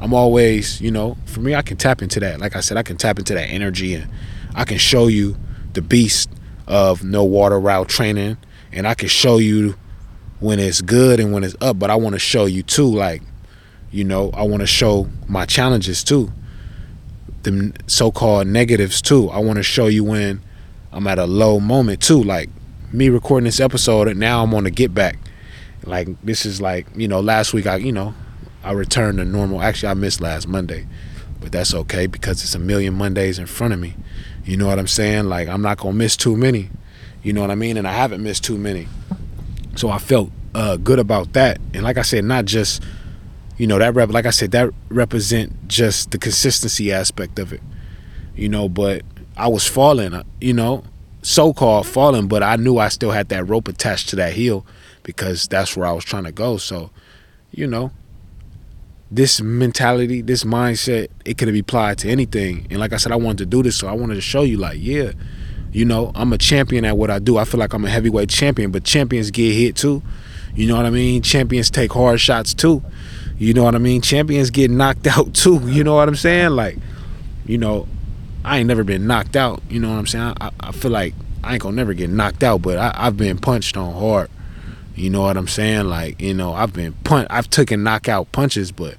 I'm 0.00 0.14
always, 0.14 0.80
you 0.80 0.90
know, 0.90 1.18
for 1.26 1.40
me, 1.40 1.54
I 1.54 1.60
can 1.60 1.76
tap 1.76 2.00
into 2.00 2.20
that. 2.20 2.40
Like 2.40 2.56
I 2.56 2.60
said, 2.60 2.78
I 2.78 2.82
can 2.82 2.96
tap 2.96 3.18
into 3.18 3.34
that 3.34 3.48
energy 3.48 3.94
and 3.94 4.10
I 4.54 4.64
can 4.64 4.78
show 4.78 5.08
you 5.08 5.36
the 5.74 5.82
beast 5.82 6.30
of 6.66 7.04
no 7.04 7.22
water 7.24 7.60
route 7.60 7.88
training 7.88 8.38
and 8.72 8.88
I 8.88 8.94
can 8.94 9.08
show 9.08 9.36
you 9.36 9.74
when 10.40 10.58
it's 10.58 10.80
good 10.80 11.20
and 11.20 11.32
when 11.32 11.44
it's 11.44 11.56
up, 11.60 11.78
but 11.78 11.90
I 11.90 11.96
want 11.96 12.14
to 12.14 12.18
show 12.18 12.46
you 12.46 12.62
too 12.62 12.88
like 12.88 13.22
you 13.90 14.04
know, 14.04 14.30
I 14.34 14.42
want 14.42 14.60
to 14.60 14.66
show 14.66 15.08
my 15.26 15.46
challenges 15.46 16.04
too. 16.04 16.32
The 17.42 17.72
so-called 17.86 18.46
negatives 18.46 19.02
too. 19.02 19.28
I 19.30 19.38
want 19.38 19.56
to 19.56 19.62
show 19.62 19.86
you 19.86 20.04
when 20.04 20.42
I'm 20.92 21.06
at 21.06 21.18
a 21.18 21.26
low 21.26 21.60
moment 21.60 22.02
too 22.02 22.22
like 22.22 22.50
me 22.92 23.08
recording 23.08 23.44
this 23.44 23.60
episode 23.60 24.08
and 24.08 24.20
now 24.20 24.42
I'm 24.42 24.54
on 24.54 24.64
the 24.64 24.70
get 24.70 24.94
back. 24.94 25.18
Like 25.84 26.08
this 26.22 26.44
is 26.44 26.60
like, 26.60 26.86
you 26.94 27.08
know, 27.08 27.20
last 27.20 27.52
week 27.52 27.66
I, 27.66 27.76
you 27.76 27.92
know, 27.92 28.14
I 28.62 28.72
returned 28.72 29.18
to 29.18 29.24
normal. 29.24 29.62
Actually, 29.62 29.88
I 29.88 29.94
missed 29.94 30.20
last 30.20 30.46
Monday, 30.46 30.86
but 31.40 31.50
that's 31.50 31.74
okay 31.74 32.06
because 32.06 32.42
it's 32.42 32.54
a 32.54 32.58
million 32.58 32.94
Mondays 32.94 33.38
in 33.38 33.46
front 33.46 33.72
of 33.72 33.80
me. 33.80 33.96
You 34.44 34.56
know 34.56 34.66
what 34.66 34.78
I'm 34.78 34.86
saying? 34.86 35.24
Like 35.24 35.48
I'm 35.48 35.62
not 35.62 35.78
gonna 35.78 35.94
miss 35.94 36.16
too 36.16 36.36
many. 36.36 36.70
You 37.22 37.32
know 37.32 37.40
what 37.40 37.50
I 37.50 37.54
mean? 37.54 37.76
And 37.76 37.88
I 37.88 37.92
haven't 37.92 38.22
missed 38.22 38.44
too 38.44 38.58
many. 38.58 38.88
So 39.76 39.90
I 39.90 39.98
felt 39.98 40.30
uh, 40.54 40.76
good 40.76 40.98
about 40.98 41.32
that. 41.34 41.58
And 41.74 41.82
like 41.82 41.96
I 41.96 42.02
said, 42.02 42.24
not 42.24 42.44
just 42.44 42.82
you 43.56 43.66
know 43.66 43.78
that 43.78 43.94
rep. 43.94 44.10
Like 44.10 44.26
I 44.26 44.30
said, 44.30 44.52
that 44.52 44.70
represent 44.88 45.68
just 45.68 46.12
the 46.12 46.18
consistency 46.18 46.92
aspect 46.92 47.38
of 47.38 47.52
it. 47.52 47.60
You 48.34 48.48
know, 48.48 48.68
but 48.68 49.02
I 49.36 49.48
was 49.48 49.66
falling. 49.66 50.14
Uh, 50.14 50.24
you 50.40 50.54
know, 50.54 50.84
so 51.22 51.52
called 51.52 51.86
falling, 51.86 52.26
but 52.28 52.42
I 52.42 52.56
knew 52.56 52.78
I 52.78 52.88
still 52.88 53.10
had 53.10 53.28
that 53.28 53.48
rope 53.48 53.68
attached 53.68 54.08
to 54.10 54.16
that 54.16 54.32
heel 54.32 54.64
because 55.02 55.46
that's 55.46 55.76
where 55.76 55.86
I 55.86 55.92
was 55.92 56.04
trying 56.04 56.24
to 56.24 56.32
go. 56.32 56.56
So, 56.56 56.90
you 57.50 57.66
know, 57.66 57.90
this 59.10 59.40
mentality, 59.40 60.22
this 60.22 60.44
mindset, 60.44 61.08
it 61.24 61.36
could 61.36 61.52
be 61.52 61.58
applied 61.58 61.98
to 61.98 62.08
anything. 62.08 62.66
And 62.70 62.78
like 62.78 62.92
I 62.92 62.96
said, 62.96 63.12
I 63.12 63.16
wanted 63.16 63.38
to 63.38 63.46
do 63.46 63.62
this, 63.62 63.76
so 63.76 63.88
I 63.88 63.92
wanted 63.92 64.14
to 64.14 64.20
show 64.20 64.42
you, 64.42 64.56
like, 64.56 64.78
yeah, 64.80 65.12
you 65.72 65.84
know, 65.84 66.10
I'm 66.14 66.32
a 66.32 66.38
champion 66.38 66.84
at 66.84 66.96
what 66.96 67.10
I 67.10 67.18
do. 67.18 67.36
I 67.36 67.44
feel 67.44 67.60
like 67.60 67.72
I'm 67.72 67.84
a 67.84 67.90
heavyweight 67.90 68.28
champion, 68.28 68.70
but 68.70 68.84
champions 68.84 69.30
get 69.30 69.52
hit 69.52 69.76
too. 69.76 70.02
You 70.54 70.66
know 70.66 70.76
what 70.76 70.86
I 70.86 70.90
mean? 70.90 71.22
Champions 71.22 71.70
take 71.70 71.92
hard 71.92 72.20
shots 72.20 72.54
too. 72.54 72.82
You 73.38 73.54
know 73.54 73.62
what 73.62 73.74
I 73.74 73.78
mean? 73.78 74.00
Champions 74.00 74.50
get 74.50 74.70
knocked 74.70 75.06
out 75.18 75.34
too. 75.34 75.60
You 75.64 75.84
know 75.84 75.94
what 75.94 76.08
I'm 76.08 76.16
saying? 76.16 76.50
Like, 76.50 76.76
you 77.46 77.58
know, 77.58 77.86
I 78.44 78.58
ain't 78.58 78.68
never 78.68 78.84
been 78.84 79.06
knocked 79.06 79.36
out. 79.36 79.62
You 79.68 79.80
know 79.80 79.90
what 79.90 79.98
I'm 79.98 80.06
saying? 80.06 80.34
I, 80.40 80.50
I 80.60 80.72
feel 80.72 80.90
like 80.90 81.14
I 81.44 81.54
ain't 81.54 81.62
gonna 81.62 81.76
never 81.76 81.94
get 81.94 82.10
knocked 82.10 82.42
out, 82.42 82.62
but 82.62 82.78
I, 82.78 82.92
I've 82.94 83.16
been 83.16 83.38
punched 83.38 83.76
on 83.76 83.94
hard. 83.94 84.30
You 84.94 85.08
know 85.08 85.22
what 85.22 85.36
I'm 85.36 85.48
saying? 85.48 85.86
Like, 85.86 86.20
you 86.20 86.34
know, 86.34 86.52
I've 86.52 86.72
been 86.72 86.92
punch 87.04 87.28
I've 87.30 87.48
taken 87.48 87.82
knockout 87.82 88.32
punches, 88.32 88.72
but 88.72 88.96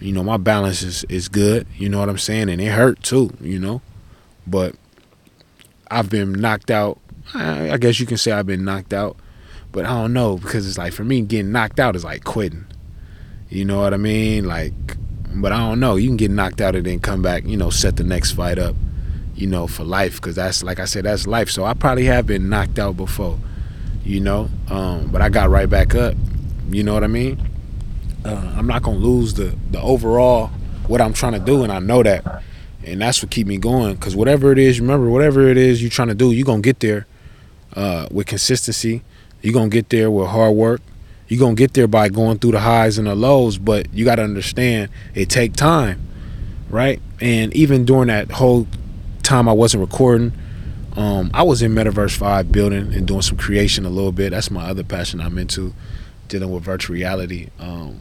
you 0.00 0.12
know, 0.12 0.22
my 0.22 0.36
balance 0.36 0.82
is, 0.82 1.04
is 1.04 1.28
good, 1.28 1.66
you 1.76 1.88
know 1.88 1.98
what 1.98 2.08
I'm 2.08 2.18
saying? 2.18 2.48
And 2.48 2.60
it 2.60 2.68
hurt 2.68 3.02
too, 3.02 3.36
you 3.40 3.58
know. 3.58 3.82
But 4.46 4.74
I've 5.90 6.10
been 6.10 6.32
knocked 6.32 6.70
out. 6.70 6.98
I 7.34 7.76
guess 7.76 8.00
you 8.00 8.06
can 8.06 8.16
say 8.16 8.32
I've 8.32 8.46
been 8.46 8.64
knocked 8.64 8.92
out. 8.92 9.16
But 9.70 9.84
I 9.84 9.88
don't 9.88 10.14
know, 10.14 10.38
because 10.38 10.66
it's 10.66 10.78
like 10.78 10.92
for 10.94 11.04
me 11.04 11.20
getting 11.20 11.52
knocked 11.52 11.78
out 11.78 11.94
is 11.94 12.04
like 12.04 12.24
quitting. 12.24 12.64
You 13.50 13.64
know 13.64 13.80
what 13.80 13.92
I 13.92 13.98
mean? 13.98 14.46
Like 14.46 14.72
but 15.34 15.52
I 15.52 15.58
don't 15.58 15.80
know. 15.80 15.96
You 15.96 16.08
can 16.08 16.16
get 16.16 16.30
knocked 16.30 16.60
out 16.60 16.74
and 16.74 16.84
then 16.84 17.00
come 17.00 17.22
back, 17.22 17.44
you 17.44 17.56
know, 17.56 17.70
set 17.70 17.96
the 17.96 18.04
next 18.04 18.32
fight 18.32 18.58
up, 18.58 18.74
you 19.34 19.46
know, 19.46 19.66
for 19.66 19.84
life. 19.84 20.16
Because 20.16 20.36
that's, 20.36 20.62
like 20.62 20.80
I 20.80 20.84
said, 20.84 21.04
that's 21.04 21.26
life. 21.26 21.50
So 21.50 21.64
I 21.64 21.74
probably 21.74 22.04
have 22.04 22.26
been 22.26 22.48
knocked 22.48 22.78
out 22.78 22.96
before, 22.96 23.38
you 24.04 24.20
know, 24.20 24.48
um, 24.68 25.08
but 25.10 25.22
I 25.22 25.28
got 25.28 25.50
right 25.50 25.68
back 25.68 25.94
up. 25.94 26.14
You 26.70 26.82
know 26.82 26.94
what 26.94 27.04
I 27.04 27.08
mean? 27.08 27.40
Uh, 28.24 28.54
I'm 28.56 28.66
not 28.66 28.82
gonna 28.82 28.98
lose 28.98 29.34
the 29.34 29.56
the 29.70 29.80
overall 29.80 30.48
what 30.86 31.00
I'm 31.00 31.12
trying 31.12 31.32
to 31.32 31.38
do, 31.38 31.62
and 31.62 31.72
I 31.72 31.78
know 31.78 32.02
that, 32.02 32.42
and 32.92 33.00
that's 33.00 33.22
what 33.22 33.30
keep 33.30 33.46
me 33.46 33.56
going. 33.56 33.94
Because 33.94 34.16
whatever 34.16 34.52
it 34.52 34.58
is, 34.58 34.80
remember, 34.80 35.08
whatever 35.08 35.48
it 35.48 35.56
is 35.56 35.82
you're 35.82 35.90
trying 35.90 36.08
to 36.08 36.14
do, 36.14 36.32
you're 36.32 36.46
gonna 36.46 36.62
get 36.62 36.80
there 36.80 37.06
uh, 37.74 38.08
with 38.10 38.26
consistency. 38.26 39.02
You're 39.42 39.54
gonna 39.54 39.68
get 39.68 39.90
there 39.90 40.10
with 40.10 40.28
hard 40.28 40.54
work. 40.54 40.80
You're 41.28 41.40
gonna 41.40 41.54
get 41.54 41.74
there 41.74 41.86
by 41.86 42.08
going 42.08 42.38
through 42.38 42.52
the 42.52 42.60
highs 42.60 42.98
and 42.98 43.06
the 43.06 43.14
lows, 43.14 43.58
but 43.58 43.92
you 43.92 44.04
gotta 44.04 44.22
understand 44.22 44.90
it 45.14 45.28
take 45.28 45.54
time, 45.54 46.00
right? 46.70 47.00
And 47.20 47.54
even 47.54 47.84
during 47.84 48.08
that 48.08 48.30
whole 48.32 48.66
time 49.22 49.48
I 49.48 49.52
wasn't 49.52 49.82
recording, 49.82 50.32
um, 50.96 51.30
I 51.34 51.42
was 51.42 51.62
in 51.62 51.74
Metaverse 51.74 52.16
Five 52.16 52.50
building 52.50 52.92
and 52.94 53.06
doing 53.06 53.22
some 53.22 53.36
creation 53.36 53.84
a 53.84 53.90
little 53.90 54.12
bit. 54.12 54.30
That's 54.30 54.50
my 54.50 54.68
other 54.68 54.82
passion 54.82 55.20
I'm 55.20 55.38
into, 55.38 55.74
dealing 56.28 56.50
with 56.50 56.64
virtual 56.64 56.94
reality. 56.94 57.48
Um, 57.58 58.00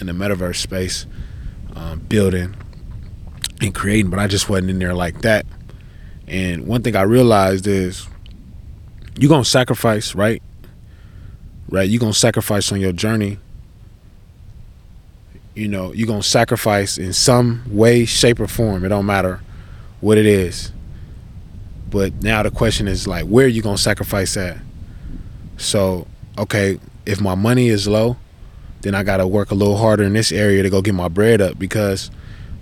in 0.00 0.06
the 0.06 0.12
metaverse 0.12 0.56
space, 0.56 1.06
um, 1.74 2.00
building 2.00 2.54
and 3.62 3.74
creating, 3.74 4.10
but 4.10 4.18
I 4.18 4.26
just 4.26 4.48
wasn't 4.48 4.70
in 4.70 4.78
there 4.78 4.94
like 4.94 5.22
that. 5.22 5.46
And 6.26 6.66
one 6.66 6.82
thing 6.82 6.96
I 6.96 7.02
realized 7.02 7.66
is 7.66 8.06
you're 9.18 9.28
gonna 9.28 9.44
sacrifice, 9.44 10.14
right? 10.14 10.42
Right? 11.68 11.88
You're 11.88 12.00
gonna 12.00 12.12
sacrifice 12.12 12.72
on 12.72 12.80
your 12.80 12.92
journey. 12.92 13.38
You 15.54 15.68
know, 15.68 15.92
you're 15.92 16.06
gonna 16.06 16.22
sacrifice 16.22 16.98
in 16.98 17.12
some 17.12 17.62
way, 17.68 18.04
shape, 18.04 18.40
or 18.40 18.48
form. 18.48 18.84
It 18.84 18.88
don't 18.88 19.06
matter 19.06 19.40
what 20.00 20.18
it 20.18 20.26
is. 20.26 20.72
But 21.90 22.22
now 22.22 22.42
the 22.42 22.50
question 22.50 22.88
is 22.88 23.06
like, 23.06 23.26
where 23.26 23.44
are 23.44 23.48
you 23.48 23.62
gonna 23.62 23.78
sacrifice 23.78 24.36
at? 24.36 24.58
So, 25.58 26.06
okay, 26.38 26.80
if 27.06 27.20
my 27.20 27.34
money 27.34 27.68
is 27.68 27.86
low, 27.86 28.16
then 28.82 28.94
I 28.94 29.02
got 29.02 29.18
to 29.18 29.26
work 29.26 29.50
a 29.50 29.54
little 29.54 29.76
harder 29.76 30.02
in 30.02 30.12
this 30.12 30.32
area 30.32 30.62
to 30.62 30.70
go 30.70 30.82
get 30.82 30.94
my 30.94 31.08
bread 31.08 31.40
up 31.40 31.58
because 31.58 32.10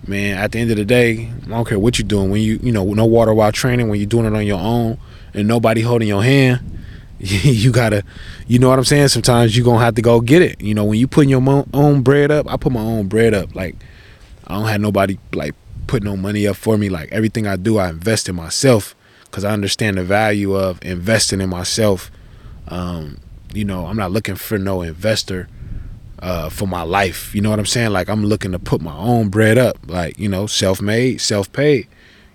man, 0.07 0.39
at 0.39 0.53
the 0.53 0.59
end 0.59 0.71
of 0.71 0.77
the 0.77 0.85
day, 0.85 1.31
I 1.45 1.49
don't 1.49 1.67
care 1.67 1.79
what 1.79 1.99
you're 1.99 2.09
doing. 2.09 2.31
When 2.31 2.41
you, 2.41 2.59
you 2.63 2.73
know, 2.73 2.85
no 2.85 3.05
water 3.05 3.35
while 3.35 3.53
training, 3.53 3.89
when 3.89 4.01
you're 4.01 4.09
doing 4.09 4.27
it 4.27 4.35
on 4.35 4.47
your 4.47 4.61
own 4.61 4.99
and 5.35 5.47
nobody 5.47 5.81
holding 5.81 6.09
your 6.09 6.23
hand, 6.23 6.61
you 7.19 7.71
gotta, 7.71 8.03
you 8.47 8.59
know 8.59 8.69
what 8.69 8.79
I'm 8.79 8.85
saying? 8.85 9.09
Sometimes 9.09 9.57
you're 9.57 9.65
gonna 9.65 9.85
have 9.85 9.95
to 9.97 10.03
go 10.03 10.21
get 10.21 10.43
it. 10.43 10.61
You 10.61 10.75
know, 10.75 10.85
when 10.85 10.99
you 10.99 11.07
putting 11.07 11.31
your 11.31 11.67
own 11.75 12.03
bread 12.03 12.31
up, 12.31 12.51
I 12.51 12.57
put 12.57 12.73
my 12.73 12.81
own 12.81 13.09
bread 13.09 13.35
up. 13.35 13.55
Like, 13.55 13.77
I 14.47 14.55
don't 14.55 14.69
have 14.69 14.81
nobody 14.81 15.19
like 15.33 15.55
put 15.87 16.03
no 16.03 16.17
money 16.17 16.47
up 16.47 16.57
for 16.57 16.79
me. 16.79 16.89
Like 16.89 17.11
everything 17.13 17.47
I 17.47 17.57
do, 17.57 17.79
I 17.79 17.91
invest 17.91 18.29
in 18.29 18.35
myself 18.35 18.95
because 19.25 19.45
I 19.45 19.53
understand 19.53 19.99
the 19.99 20.05
value 20.05 20.55
of 20.55 20.83
investing 20.83 21.41
in 21.41 21.51
myself. 21.51 22.11
Um, 22.69 23.19
you 23.53 23.65
know, 23.65 23.87
I'm 23.87 23.97
not 23.97 24.13
looking 24.13 24.37
for 24.37 24.59
no 24.59 24.83
investor 24.83 25.49
uh, 26.21 26.49
for 26.49 26.67
my 26.67 26.83
life. 26.83 27.35
You 27.35 27.41
know 27.41 27.51
what 27.51 27.59
I'm 27.59 27.67
saying? 27.67 27.91
Like 27.91 28.09
I'm 28.09 28.25
looking 28.25 28.53
to 28.53 28.59
put 28.59 28.81
my 28.81 28.97
own 28.97 29.29
bread 29.29 29.59
up, 29.59 29.79
like 29.87 30.19
you 30.19 30.29
know, 30.29 30.47
self-made, 30.47 31.21
self-paid. 31.21 31.89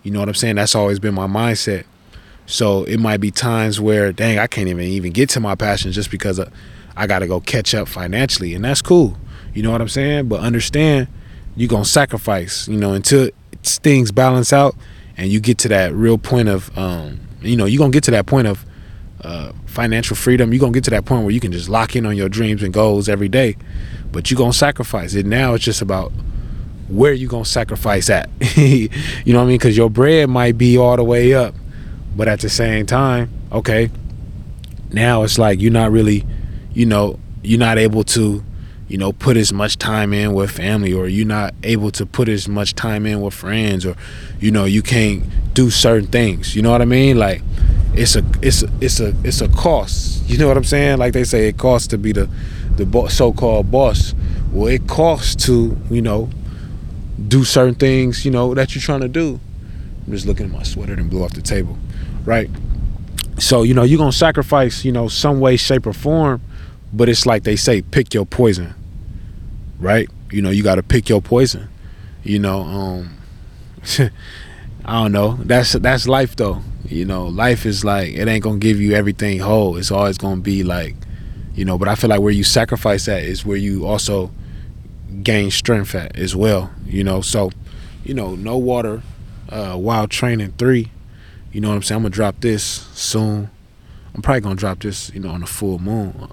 You 0.04 0.12
know 0.12 0.20
what 0.20 0.30
I'm 0.30 0.36
saying? 0.36 0.56
That's 0.56 0.76
always 0.76 1.00
been 1.00 1.14
my 1.14 1.28
mindset. 1.28 1.86
So 2.46 2.84
it 2.84 3.00
might 3.00 3.18
be 3.18 3.32
times 3.32 3.80
where, 3.80 4.12
dang, 4.12 4.38
I 4.38 4.48
can't 4.48 4.68
even 4.68 4.84
even 4.84 5.12
get 5.12 5.30
to 5.30 5.40
my 5.40 5.56
passion 5.56 5.92
just 5.92 6.12
because 6.12 6.40
I 6.96 7.08
got 7.08 7.20
to 7.20 7.28
go 7.28 7.40
catch 7.40 7.74
up 7.74 7.88
financially, 7.88 8.54
and 8.54 8.64
that's 8.64 8.82
cool. 8.82 9.18
You 9.54 9.64
know 9.64 9.72
what 9.72 9.82
I'm 9.82 9.90
saying? 9.90 10.28
But 10.28 10.42
understand, 10.42 11.08
you're 11.56 11.70
gonna 11.70 11.86
sacrifice. 11.86 12.68
You 12.68 12.78
know, 12.78 12.94
until 12.94 13.30
things 13.64 14.12
balance 14.12 14.54
out, 14.54 14.76
and 15.18 15.30
you 15.30 15.40
get 15.40 15.58
to 15.60 15.68
that 15.70 15.94
real 15.94 16.18
point 16.18 16.50
of, 16.50 16.76
um, 16.78 17.20
you 17.42 17.56
know, 17.56 17.66
you're 17.66 17.80
gonna 17.80 17.92
get 17.92 18.04
to 18.06 18.12
that 18.12 18.26
point 18.26 18.48
of 18.48 18.66
uh, 19.22 19.54
financial 19.66 20.16
freedom, 20.16 20.54
you're 20.54 20.60
gonna 20.60 20.72
get 20.72 20.84
to 20.86 20.92
that 20.92 21.06
point 21.06 21.24
where 21.24 21.32
you 21.32 21.40
can 21.40 21.52
just 21.52 21.70
lock 21.70 21.96
in 21.96 22.06
on 22.06 22.16
your 22.16 22.30
dreams 22.30 22.64
and 22.64 22.74
goals 22.74 23.10
every 23.10 23.30
day. 23.30 23.58
But 24.12 24.30
you're 24.30 24.38
gonna 24.38 24.54
sacrifice 24.54 25.16
it. 25.16 25.26
Now 25.26 25.54
it's 25.54 25.64
just 25.64 25.82
about 25.82 26.12
where 26.88 27.14
you 27.14 27.28
gonna 27.28 27.46
sacrifice 27.46 28.10
at. 28.10 28.30
you 28.56 28.90
know 29.26 29.40
what 29.40 29.46
I 29.46 29.48
mean? 29.48 29.58
Because 29.58 29.78
your 29.78 29.90
bread 29.90 30.30
might 30.30 30.58
be 30.58 30.78
all 30.78 30.96
the 30.96 31.04
way 31.04 31.34
up, 31.34 31.56
but 32.16 32.28
at 32.28 32.40
the 32.40 32.50
same 32.50 32.86
time, 32.86 33.30
okay, 33.52 33.90
now 34.92 35.24
it's 35.24 35.38
like 35.38 35.60
you're 35.60 35.72
not 35.72 35.92
really, 35.92 36.26
you 36.74 36.86
know, 36.86 37.20
you're 37.42 37.60
not 37.60 37.78
able 37.78 38.04
to 38.04 38.44
you 38.88 38.98
know, 38.98 39.12
put 39.12 39.36
as 39.36 39.52
much 39.52 39.78
time 39.78 40.14
in 40.14 40.34
with 40.34 40.52
family, 40.52 40.94
or 40.94 41.08
you're 41.08 41.26
not 41.26 41.56
able 41.64 41.90
to 41.92 42.06
put 42.06 42.30
as 42.30 42.48
much 42.48 42.76
time 42.76 43.06
in 43.06 43.20
with 43.22 43.34
friends, 43.34 43.86
or 43.86 43.96
you 44.40 44.52
know, 44.52 44.66
you 44.66 44.82
can't 44.84 45.24
do 45.54 45.70
certain 45.70 46.08
things. 46.08 46.56
You 46.56 46.62
know 46.62 46.72
what 46.72 46.82
I 46.82 46.86
mean? 46.86 47.18
Like 47.18 47.42
it's 47.98 48.16
a 48.16 48.24
it's 48.42 48.64
a, 48.64 48.70
it's 48.82 49.00
a 49.00 49.14
it's 49.24 49.42
a 49.42 49.48
cost. 49.50 50.28
You 50.30 50.38
know 50.38 50.48
what 50.48 50.58
I'm 50.58 50.64
saying? 50.64 50.98
Like 50.98 51.14
they 51.14 51.24
say, 51.24 51.48
it 51.48 51.58
costs 51.58 51.88
to 51.90 51.98
be 51.98 52.12
the 52.12 52.30
the 52.76 53.08
so-called 53.10 53.72
boss. 53.72 54.14
Well, 54.52 54.68
it 54.68 54.88
costs 54.88 55.46
to 55.46 55.78
you 55.90 56.02
know 56.02 56.30
do 57.28 57.44
certain 57.44 57.76
things 57.76 58.26
you 58.26 58.32
know 58.32 58.54
that 58.54 58.76
you're 58.76 58.82
trying 58.82 59.02
to 59.02 59.08
do. 59.08 59.40
I'm 60.06 60.12
just 60.12 60.26
looking 60.26 60.46
at 60.46 60.52
my 60.52 60.64
sweater 60.64 60.94
and 60.94 61.10
blew 61.10 61.24
off 61.24 61.34
the 61.34 61.42
table, 61.42 61.78
right? 62.26 62.50
So 63.40 63.64
you 63.64 63.74
know 63.74 63.84
you're 63.84 63.98
gonna 63.98 64.12
sacrifice 64.12 64.86
you 64.86 64.92
know 64.92 65.08
some 65.08 65.40
way, 65.40 65.58
shape, 65.58 65.88
or 65.88 65.94
form 65.94 66.42
but 66.96 67.10
it's 67.10 67.26
like 67.26 67.44
they 67.44 67.58
say, 67.58 67.82
pick 67.82 68.14
your 68.14 68.26
poison, 68.26 68.74
right? 69.80 70.08
You 70.32 70.42
know, 70.42 70.50
you 70.50 70.64
got 70.64 70.76
to 70.76 70.84
pick 70.84 71.10
your 71.10 71.22
poison. 71.22 71.68
You 72.24 72.40
know, 72.40 72.62
um, 72.62 73.18
I 74.86 75.04
don't 75.04 75.12
know. 75.12 75.38
That's 75.42 75.74
that's 75.74 76.08
life 76.08 76.36
though. 76.38 76.62
You 76.88 77.06
know, 77.06 77.26
life 77.26 77.66
is 77.66 77.84
like 77.84 78.14
it 78.14 78.28
ain't 78.28 78.44
gonna 78.44 78.60
give 78.60 78.80
you 78.80 78.94
everything 78.94 79.40
whole. 79.40 79.78
It's 79.78 79.92
always 79.92 80.18
gonna 80.18 80.42
be 80.42 80.64
like, 80.64 80.96
you 81.56 81.66
know. 81.66 81.78
But 81.78 81.88
I 81.88 81.96
feel 81.96 82.10
like 82.10 82.22
where 82.22 82.32
you 82.32 82.44
sacrifice 82.44 83.08
at 83.08 83.24
is 83.24 83.46
where 83.46 83.58
you 83.58 83.86
also 83.86 84.32
gain 85.24 85.52
strength 85.52 85.96
at 85.96 86.16
as 86.18 86.36
well. 86.36 86.72
You 86.86 87.04
know, 87.04 87.22
so 87.22 87.52
you 88.04 88.14
know, 88.14 88.36
no 88.36 88.58
water 88.58 89.02
uh, 89.50 89.76
while 89.76 90.08
training 90.08 90.54
three. 90.58 90.92
You 91.52 91.62
know 91.62 91.70
what 91.70 91.76
I'm 91.76 91.84
saying? 91.84 91.98
I'm 91.98 92.04
gonna 92.04 92.14
drop 92.14 92.42
this 92.42 92.64
soon. 92.64 93.50
I'm 94.14 94.22
probably 94.22 94.42
gonna 94.42 94.56
drop 94.56 94.80
this, 94.80 95.12
you 95.14 95.20
know, 95.20 95.30
on 95.30 95.42
the 95.42 95.48
full 95.48 95.80
moon. 95.80 96.30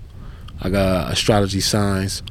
I 0.61 0.69
got 0.69 1.13
astrology 1.13 1.61
signs 1.61 2.23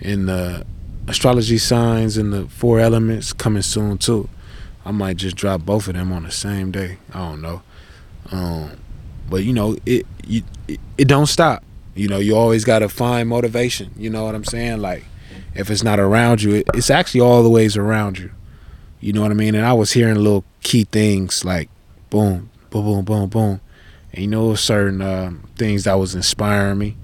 in 0.00 0.26
the 0.26 0.64
astrology 1.08 1.58
signs 1.58 2.16
and 2.16 2.32
the 2.32 2.46
four 2.48 2.80
elements 2.80 3.32
coming 3.32 3.62
soon 3.62 3.98
too. 3.98 4.28
I 4.84 4.90
might 4.90 5.16
just 5.16 5.36
drop 5.36 5.62
both 5.62 5.88
of 5.88 5.94
them 5.94 6.12
on 6.12 6.22
the 6.22 6.30
same 6.30 6.70
day. 6.70 6.98
I 7.12 7.18
don't 7.18 7.42
know. 7.42 7.62
Um, 8.30 8.70
but 9.28 9.44
you 9.44 9.52
know, 9.52 9.76
it, 9.84 10.06
you, 10.26 10.42
it 10.66 10.80
it 10.96 11.08
don't 11.08 11.26
stop. 11.26 11.62
You 11.94 12.08
know, 12.08 12.18
you 12.18 12.36
always 12.36 12.64
got 12.64 12.78
to 12.80 12.88
find 12.88 13.28
motivation. 13.28 13.90
You 13.96 14.10
know 14.10 14.24
what 14.24 14.34
I'm 14.34 14.44
saying? 14.44 14.80
Like, 14.80 15.04
if 15.54 15.70
it's 15.70 15.82
not 15.82 15.98
around 15.98 16.42
you, 16.42 16.54
it, 16.54 16.66
it's 16.74 16.90
actually 16.90 17.20
all 17.20 17.42
the 17.42 17.48
ways 17.48 17.76
around 17.76 18.18
you. 18.18 18.30
You 19.00 19.12
know 19.12 19.22
what 19.22 19.30
I 19.30 19.34
mean? 19.34 19.54
And 19.54 19.64
I 19.64 19.72
was 19.72 19.92
hearing 19.92 20.16
little 20.16 20.44
key 20.62 20.84
things 20.84 21.44
like, 21.44 21.68
boom, 22.10 22.50
boom, 22.70 22.84
boom, 22.84 23.04
boom, 23.04 23.28
boom, 23.28 23.60
and 24.12 24.22
you 24.22 24.28
know, 24.28 24.54
certain 24.54 25.02
uh, 25.02 25.32
things 25.56 25.84
that 25.84 25.94
was 25.94 26.14
inspiring 26.14 26.78
me. 26.78 26.96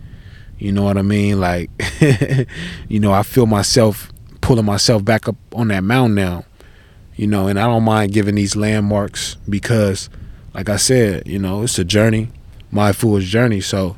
You 0.59 0.73
know 0.73 0.83
what 0.85 0.97
I 0.97 1.03
mean? 1.03 1.41
Like, 1.41 1.71
you 2.89 3.01
know, 3.01 3.13
I 3.13 3.23
feel 3.23 3.47
myself 3.47 4.13
pulling 4.41 4.65
myself 4.65 5.05
back 5.05 5.29
up 5.29 5.37
on 5.53 5.69
that 5.69 5.83
mountain 5.85 6.15
now. 6.15 6.45
You 7.17 7.27
know, 7.29 7.47
and 7.47 7.61
I 7.61 7.67
don't 7.67 7.85
mind 7.85 8.13
giving 8.13 8.35
these 8.35 8.57
landmarks 8.57 9.37
because, 9.49 10.11
like 10.53 10.69
I 10.69 10.77
said, 10.77 11.29
you 11.29 11.39
know, 11.39 11.63
it's 11.63 11.79
a 11.79 11.85
journey, 11.85 12.31
my 12.73 12.93
Fool's 12.93 13.25
Journey. 13.25 13.61
So 13.61 13.97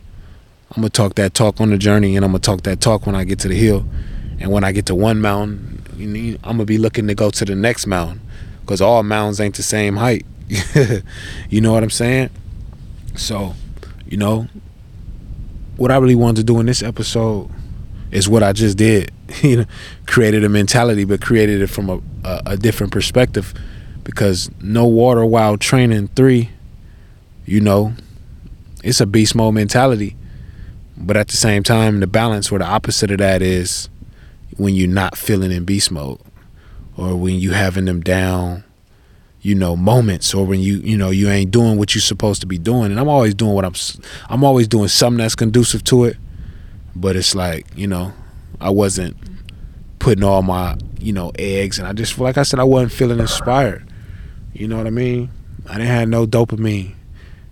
I'm 0.71 0.83
gonna 0.83 0.91
talk 0.91 1.15
that 1.15 1.33
talk 1.33 1.61
on 1.61 1.71
the 1.71 1.79
journey, 1.79 2.17
and 2.17 2.25
I'm 2.25 2.33
gonna 2.33 2.41
talk 2.41 2.63
that 2.63 2.81
talk 2.81 3.07
when 3.07 3.15
I 3.15 3.25
get 3.25 3.39
to 3.41 3.49
the 3.49 3.57
hill, 3.57 3.87
and 4.39 4.51
when 4.53 4.65
I 4.65 4.73
get 4.73 4.87
to 4.87 4.95
one 4.95 5.21
mountain, 5.21 5.83
I'm 5.99 6.39
gonna 6.43 6.65
be 6.67 6.77
looking 6.77 7.07
to 7.07 7.15
go 7.15 7.31
to 7.31 7.45
the 7.45 7.55
next 7.55 7.87
mountain, 7.87 8.21
because 8.61 8.83
all 8.83 9.03
mountains 9.03 9.41
ain't 9.41 9.55
the 9.55 9.63
same 9.63 9.97
height. 9.97 10.27
you 11.49 11.61
know 11.61 11.73
what 11.73 11.83
I'm 11.83 11.91
saying? 11.91 12.31
So, 13.15 13.55
you 14.07 14.19
know, 14.19 14.49
what 15.77 15.91
I 15.91 15.97
really 15.97 16.15
wanted 16.15 16.37
to 16.37 16.45
do 16.45 16.61
in 16.61 16.67
this 16.67 16.83
episode 16.83 17.51
is 18.11 18.29
what 18.29 18.43
I 18.43 18.53
just 18.53 18.77
did. 18.77 19.11
you 19.43 19.59
know, 19.59 19.65
created 20.07 20.45
a 20.45 20.49
mentality, 20.49 21.05
but 21.05 21.21
created 21.21 21.63
it 21.63 21.69
from 21.69 21.91
a, 21.91 22.01
a, 22.25 22.43
a 22.47 22.57
different 22.57 22.93
perspective. 22.93 23.55
Because 24.05 24.51
no 24.61 24.87
water 24.87 25.25
while 25.25 25.57
training 25.57 26.09
three, 26.09 26.51
you 27.45 27.61
know, 27.61 27.93
it's 28.85 29.01
a 29.01 29.07
beast 29.07 29.35
mode 29.35 29.55
mentality. 29.55 30.17
But 30.97 31.17
at 31.17 31.29
the 31.29 31.37
same 31.37 31.63
time, 31.63 32.01
the 32.01 32.07
balance 32.07 32.51
or 32.53 32.59
the 32.59 32.65
opposite 32.67 33.11
of 33.11 33.19
that 33.19 33.43
is 33.43 33.89
when 34.57 34.75
you're 34.75 34.89
not 34.89 35.19
feeling 35.19 35.51
in 35.53 35.65
beast 35.65 35.91
mode 35.91 36.21
or 36.97 37.17
when 37.17 37.35
you 37.35 37.51
having 37.53 37.85
them 37.85 38.01
down 38.01 38.65
you 39.43 39.55
know 39.55 39.77
moments 39.77 40.35
or 40.35 40.45
when 40.45 40.61
you 40.61 40.79
you 40.79 40.97
know 40.97 41.11
you 41.11 41.29
ain't 41.29 41.51
doing 41.51 41.79
what 41.79 41.95
you're 41.95 42.03
supposed 42.03 42.41
to 42.41 42.47
be 42.47 42.59
doing 42.59 42.91
and 42.91 42.99
i'm 42.99 43.09
always 43.09 43.35
doing 43.35 43.53
what 43.53 43.65
i'm 43.65 43.75
i'm 44.29 44.43
always 44.43 44.67
doing 44.67 44.89
something 44.89 45.19
that's 45.19 45.37
conducive 45.37 45.85
to 45.85 46.05
it 46.05 46.17
but 46.97 47.15
it's 47.15 47.35
like 47.35 47.67
you 47.77 47.87
know 47.87 48.13
i 48.61 48.71
wasn't 48.71 49.17
putting 49.99 50.25
all 50.25 50.43
my 50.43 50.77
you 50.99 51.13
know 51.13 51.33
eggs 51.39 51.79
and 51.79 51.87
i 51.87 51.93
just 51.93 52.19
like 52.19 52.39
i 52.39 52.43
said 52.43 52.61
i 52.61 52.65
wasn't 52.65 52.93
feeling 52.93 53.19
inspired. 53.19 53.87
You 54.53 54.69
know 54.69 54.79
what 54.79 54.87
i 54.87 54.91
mean? 54.91 55.31
I 55.69 55.75
didn't 55.75 55.89
have 55.89 56.09
no 56.09 56.27
dopamine 56.27 56.95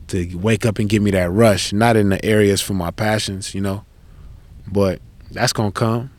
to 0.09 0.37
wake 0.37 0.65
up 0.65 0.79
and 0.79 0.89
give 0.89 1.03
me 1.03 1.11
that 1.11 1.31
rush 1.31 1.73
not 1.73 1.97
in 1.97 2.09
the 2.09 2.25
areas 2.25 2.61
for 2.61 2.75
my 2.75 2.91
passions 2.91 3.55
you 3.55 3.61
know? 3.61 3.85
But 4.71 5.01
that's 5.31 5.53
gonna 5.53 5.73
come 5.73 6.11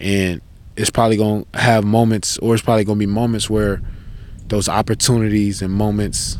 and 0.00 0.40
it's 0.76 0.90
probably 0.90 1.16
gonna 1.16 1.44
have 1.54 1.84
moments 1.84 2.38
or 2.38 2.54
it's 2.54 2.62
probably 2.62 2.84
gonna 2.84 2.98
be 2.98 3.06
moments 3.06 3.48
where 3.48 3.80
those 4.48 4.68
opportunities 4.68 5.62
and 5.62 5.72
moments 5.72 6.38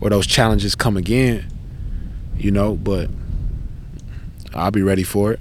or 0.00 0.10
those 0.10 0.26
challenges 0.26 0.74
come 0.74 0.96
again, 0.96 1.50
you 2.36 2.50
know, 2.50 2.74
but 2.76 3.10
I'll 4.54 4.70
be 4.70 4.82
ready 4.82 5.02
for 5.02 5.32
it. 5.32 5.40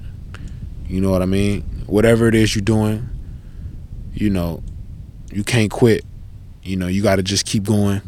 You 0.87 1.01
know 1.01 1.11
what 1.11 1.21
I 1.21 1.25
mean? 1.25 1.63
Whatever 1.85 2.27
it 2.27 2.35
is 2.35 2.55
you're 2.55 2.61
doing, 2.61 3.09
you 4.13 4.29
know, 4.29 4.63
you 5.31 5.43
can't 5.43 5.69
quit. 5.71 6.05
You 6.63 6.75
know, 6.75 6.87
you 6.87 7.01
got 7.01 7.17
to 7.17 7.23
just 7.23 7.45
keep 7.45 7.63
going. 7.63 8.01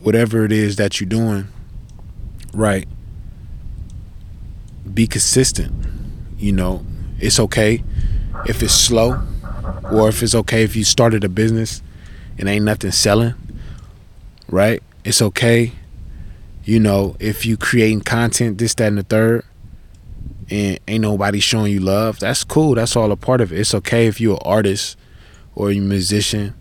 Whatever 0.00 0.44
it 0.44 0.52
is 0.52 0.76
that 0.76 1.00
you're 1.00 1.08
doing, 1.08 1.48
right? 2.52 2.86
Be 4.92 5.06
consistent. 5.06 5.72
You 6.36 6.52
know, 6.52 6.84
it's 7.18 7.40
okay 7.40 7.82
if 8.46 8.62
it's 8.62 8.74
slow 8.74 9.20
or 9.90 10.08
if 10.08 10.22
it's 10.22 10.34
okay 10.34 10.62
if 10.62 10.76
you 10.76 10.84
started 10.84 11.24
a 11.24 11.28
business 11.28 11.82
and 12.38 12.48
ain't 12.48 12.64
nothing 12.64 12.92
selling, 12.92 13.34
right? 14.48 14.82
It's 15.04 15.20
okay. 15.20 15.72
You 16.64 16.80
know, 16.80 17.16
if 17.18 17.46
you 17.46 17.56
creating 17.56 18.02
content, 18.02 18.58
this, 18.58 18.74
that, 18.74 18.88
and 18.88 18.98
the 18.98 19.02
third, 19.02 19.44
and 20.50 20.78
ain't 20.88 21.02
nobody 21.02 21.40
showing 21.40 21.72
you 21.72 21.80
love, 21.80 22.18
that's 22.18 22.44
cool. 22.44 22.74
That's 22.74 22.96
all 22.96 23.12
a 23.12 23.16
part 23.16 23.40
of 23.40 23.52
it. 23.52 23.58
It's 23.58 23.74
okay 23.74 24.06
if 24.06 24.20
you're 24.20 24.34
an 24.36 24.42
artist 24.44 24.96
or 25.54 25.70
you're 25.70 25.84
a 25.84 25.86
musician 25.86 26.54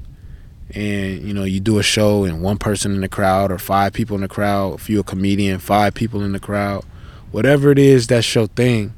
and 0.71 1.21
you 1.21 1.33
know 1.33 1.43
you 1.43 1.59
do 1.59 1.79
a 1.79 1.83
show 1.83 2.25
and 2.25 2.41
one 2.41 2.57
person 2.57 2.93
in 2.93 3.01
the 3.01 3.07
crowd 3.07 3.51
or 3.51 3.57
five 3.57 3.93
people 3.93 4.15
in 4.15 4.21
the 4.21 4.27
crowd 4.27 4.73
if 4.73 4.89
you're 4.89 5.01
a 5.01 5.03
comedian 5.03 5.59
five 5.59 5.93
people 5.93 6.21
in 6.23 6.33
the 6.33 6.39
crowd 6.39 6.83
whatever 7.31 7.71
it 7.71 7.79
is 7.79 8.07
that's 8.07 8.35
your 8.35 8.47
thing 8.47 8.93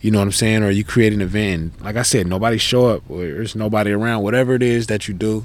you 0.00 0.10
know 0.10 0.18
what 0.18 0.24
i'm 0.24 0.32
saying 0.32 0.62
or 0.62 0.70
you 0.70 0.84
create 0.84 1.12
an 1.12 1.20
event 1.20 1.72
like 1.82 1.96
i 1.96 2.02
said 2.02 2.26
nobody 2.26 2.56
show 2.56 2.86
up 2.86 3.02
or 3.08 3.18
there's 3.18 3.56
nobody 3.56 3.90
around 3.90 4.22
whatever 4.22 4.54
it 4.54 4.62
is 4.62 4.86
that 4.86 5.08
you 5.08 5.14
do 5.14 5.44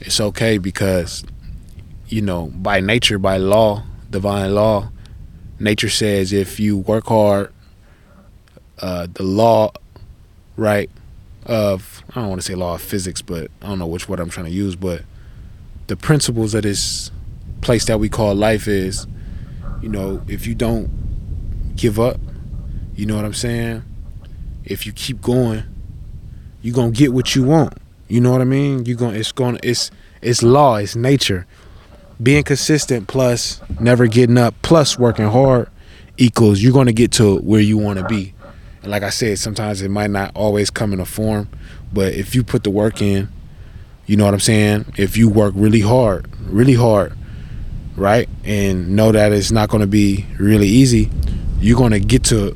it's 0.00 0.20
okay 0.20 0.58
because 0.58 1.24
you 2.08 2.20
know 2.20 2.46
by 2.54 2.80
nature 2.80 3.18
by 3.18 3.36
law 3.36 3.84
divine 4.10 4.52
law 4.52 4.90
nature 5.60 5.88
says 5.88 6.32
if 6.32 6.58
you 6.58 6.76
work 6.76 7.06
hard 7.06 7.52
uh, 8.80 9.06
the 9.14 9.22
law 9.22 9.72
right 10.56 10.90
of 11.44 12.02
i 12.10 12.14
don't 12.14 12.28
want 12.28 12.40
to 12.40 12.46
say 12.46 12.54
law 12.54 12.74
of 12.74 12.82
physics 12.82 13.22
but 13.22 13.50
i 13.62 13.68
don't 13.68 13.78
know 13.78 13.86
which 13.86 14.08
word 14.08 14.18
i'm 14.18 14.30
trying 14.30 14.46
to 14.46 14.52
use 14.52 14.74
but 14.74 15.02
the 15.86 15.96
principles 15.96 16.54
of 16.54 16.62
this 16.62 17.10
place 17.60 17.84
that 17.86 18.00
we 18.00 18.08
call 18.08 18.34
life 18.34 18.66
is 18.66 19.06
you 19.80 19.88
know 19.88 20.22
if 20.28 20.46
you 20.46 20.54
don't 20.54 21.76
give 21.76 22.00
up 22.00 22.18
you 22.94 23.06
know 23.06 23.14
what 23.14 23.24
i'm 23.24 23.34
saying 23.34 23.82
if 24.64 24.86
you 24.86 24.92
keep 24.92 25.20
going 25.20 25.62
you're 26.62 26.74
gonna 26.74 26.90
get 26.90 27.12
what 27.12 27.36
you 27.36 27.44
want 27.44 27.78
you 28.08 28.20
know 28.20 28.30
what 28.30 28.40
I 28.40 28.44
mean? 28.44 28.86
You're 28.86 28.96
gonna 28.96 29.18
it's 29.18 29.32
gonna 29.32 29.58
it's 29.62 29.90
it's 30.22 30.42
law, 30.42 30.76
it's 30.76 30.94
nature. 30.94 31.46
Being 32.22 32.44
consistent 32.44 33.08
plus 33.08 33.60
never 33.80 34.06
getting 34.06 34.38
up 34.38 34.54
plus 34.62 34.98
working 34.98 35.26
hard 35.26 35.68
equals 36.16 36.62
you're 36.62 36.84
to 36.84 36.92
get 36.92 37.12
to 37.12 37.38
where 37.38 37.60
you 37.60 37.76
want 37.76 37.98
to 37.98 38.04
be. 38.06 38.32
And 38.86 38.92
like 38.92 39.02
I 39.02 39.10
said, 39.10 39.36
sometimes 39.40 39.82
it 39.82 39.88
might 39.88 40.10
not 40.10 40.30
always 40.36 40.70
come 40.70 40.92
in 40.92 41.00
a 41.00 41.04
form, 41.04 41.48
but 41.92 42.14
if 42.14 42.36
you 42.36 42.44
put 42.44 42.62
the 42.62 42.70
work 42.70 43.02
in, 43.02 43.28
you 44.06 44.16
know 44.16 44.24
what 44.24 44.32
I'm 44.32 44.38
saying? 44.38 44.92
If 44.96 45.16
you 45.16 45.28
work 45.28 45.54
really 45.56 45.80
hard, 45.80 46.30
really 46.42 46.74
hard, 46.74 47.12
right? 47.96 48.28
And 48.44 48.94
know 48.94 49.10
that 49.10 49.32
it's 49.32 49.50
not 49.50 49.70
going 49.70 49.80
to 49.80 49.88
be 49.88 50.24
really 50.38 50.68
easy, 50.68 51.10
you're 51.58 51.76
going 51.76 51.90
to 51.90 51.98
get 51.98 52.22
to 52.26 52.52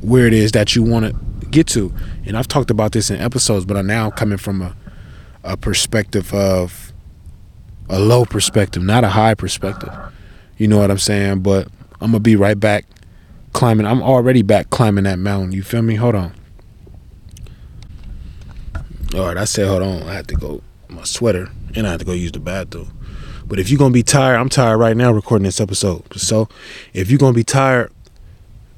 where 0.00 0.28
it 0.28 0.32
is 0.32 0.52
that 0.52 0.76
you 0.76 0.84
want 0.84 1.06
to 1.06 1.46
get 1.48 1.66
to. 1.70 1.92
And 2.24 2.38
I've 2.38 2.46
talked 2.46 2.70
about 2.70 2.92
this 2.92 3.10
in 3.10 3.20
episodes, 3.20 3.64
but 3.64 3.76
I'm 3.76 3.88
now 3.88 4.10
coming 4.10 4.38
from 4.38 4.62
a, 4.62 4.76
a 5.42 5.56
perspective 5.56 6.32
of 6.32 6.92
a 7.88 7.98
low 7.98 8.24
perspective, 8.26 8.80
not 8.80 9.02
a 9.02 9.08
high 9.08 9.34
perspective. 9.34 9.92
You 10.56 10.68
know 10.68 10.78
what 10.78 10.92
I'm 10.92 10.98
saying? 11.00 11.40
But 11.40 11.66
I'm 12.00 12.12
gonna 12.12 12.20
be 12.20 12.36
right 12.36 12.60
back. 12.60 12.86
Climbing. 13.56 13.86
I'm 13.86 14.02
already 14.02 14.42
back 14.42 14.68
climbing 14.68 15.04
that 15.04 15.18
mountain. 15.18 15.52
You 15.52 15.62
feel 15.62 15.80
me? 15.80 15.94
Hold 15.94 16.14
on. 16.14 16.34
All 19.14 19.24
right, 19.24 19.36
I 19.38 19.46
said 19.46 19.66
hold 19.66 19.82
on. 19.82 20.02
I 20.02 20.12
had 20.12 20.28
to 20.28 20.34
go 20.34 20.62
my 20.88 21.04
sweater 21.04 21.48
and 21.74 21.86
I 21.86 21.92
had 21.92 22.00
to 22.00 22.04
go 22.04 22.12
use 22.12 22.32
the 22.32 22.38
bathroom. 22.38 22.92
But 23.46 23.58
if 23.58 23.70
you're 23.70 23.78
gonna 23.78 23.94
be 23.94 24.02
tired, 24.02 24.36
I'm 24.36 24.50
tired 24.50 24.76
right 24.76 24.94
now 24.94 25.10
recording 25.10 25.44
this 25.44 25.58
episode. 25.58 26.02
So 26.20 26.50
if 26.92 27.10
you're 27.10 27.18
gonna 27.18 27.32
be 27.32 27.44
tired, 27.44 27.90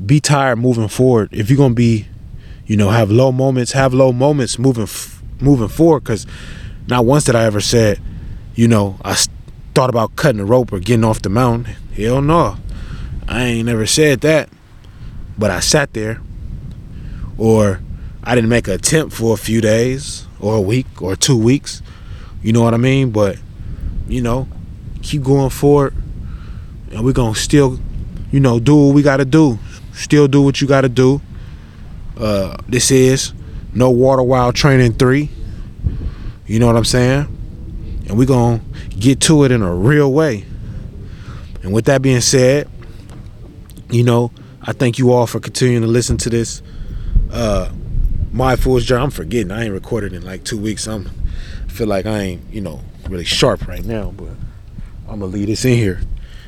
be 0.04 0.20
tired 0.20 0.60
moving 0.60 0.86
forward. 0.86 1.30
If 1.32 1.50
you're 1.50 1.56
gonna 1.56 1.74
be, 1.74 2.06
you 2.66 2.76
know, 2.76 2.90
have 2.90 3.10
low 3.10 3.32
moments, 3.32 3.72
have 3.72 3.92
low 3.92 4.12
moments 4.12 4.60
moving 4.60 4.84
f- 4.84 5.20
moving 5.40 5.66
forward. 5.66 6.04
Cause 6.04 6.24
not 6.86 7.04
once 7.04 7.24
did 7.24 7.34
I 7.34 7.42
ever 7.44 7.60
said, 7.60 8.00
you 8.54 8.68
know, 8.68 8.96
I 9.04 9.16
thought 9.74 9.90
about 9.90 10.14
cutting 10.14 10.38
the 10.38 10.44
rope 10.44 10.72
or 10.72 10.78
getting 10.78 11.04
off 11.04 11.20
the 11.20 11.30
mountain. 11.30 11.74
Hell 11.96 12.22
no, 12.22 12.58
I 13.26 13.42
ain't 13.42 13.66
never 13.66 13.84
said 13.84 14.20
that. 14.20 14.48
But 15.38 15.50
I 15.50 15.60
sat 15.60 15.92
there, 15.94 16.20
or 17.36 17.80
I 18.24 18.34
didn't 18.34 18.50
make 18.50 18.66
an 18.66 18.74
attempt 18.74 19.14
for 19.14 19.34
a 19.34 19.36
few 19.36 19.60
days 19.60 20.26
or 20.40 20.56
a 20.56 20.60
week 20.60 20.86
or 21.00 21.16
two 21.16 21.36
weeks. 21.36 21.82
You 22.42 22.52
know 22.52 22.62
what 22.62 22.74
I 22.74 22.78
mean? 22.78 23.10
But 23.10 23.38
you 24.08 24.20
know, 24.20 24.48
keep 25.02 25.22
going 25.22 25.50
forward, 25.50 25.94
and 26.90 27.04
we're 27.04 27.12
gonna 27.12 27.34
still, 27.34 27.78
you 28.32 28.40
know, 28.40 28.58
do 28.58 28.74
what 28.74 28.94
we 28.94 29.02
gotta 29.02 29.24
do. 29.24 29.58
Still 29.92 30.28
do 30.28 30.42
what 30.42 30.60
you 30.60 30.66
gotta 30.66 30.88
do. 30.88 31.20
Uh, 32.16 32.56
this 32.68 32.90
is 32.90 33.32
no 33.72 33.90
water 33.90 34.22
while 34.22 34.52
training 34.52 34.94
three. 34.94 35.30
You 36.46 36.58
know 36.58 36.66
what 36.66 36.76
I'm 36.76 36.84
saying? 36.84 37.26
And 38.08 38.18
we're 38.18 38.26
gonna 38.26 38.60
get 38.98 39.20
to 39.22 39.44
it 39.44 39.52
in 39.52 39.62
a 39.62 39.74
real 39.74 40.12
way. 40.12 40.44
And 41.62 41.72
with 41.72 41.84
that 41.86 42.02
being 42.02 42.20
said, 42.20 42.68
you 43.90 44.02
know, 44.02 44.32
I 44.62 44.72
thank 44.72 44.98
you 44.98 45.12
all 45.12 45.26
for 45.26 45.40
continuing 45.40 45.82
to 45.82 45.88
listen 45.88 46.16
to 46.18 46.30
this. 46.30 46.62
Uh, 47.30 47.70
my 48.32 48.56
fool's 48.56 48.84
journey. 48.84 49.04
I'm 49.04 49.10
forgetting. 49.10 49.50
I 49.50 49.64
ain't 49.64 49.72
recorded 49.72 50.12
in 50.12 50.22
like 50.22 50.44
two 50.44 50.58
weeks. 50.58 50.86
I'm 50.86 51.10
I 51.66 51.70
feel 51.70 51.86
like 51.86 52.06
I 52.06 52.20
ain't, 52.20 52.42
you 52.52 52.60
know, 52.60 52.80
really 53.08 53.24
sharp 53.24 53.66
right 53.66 53.84
now, 53.84 54.10
but 54.10 54.30
I'm 55.08 55.20
gonna 55.20 55.26
leave 55.26 55.46
this 55.46 55.64
in 55.64 55.74
here. 55.74 56.00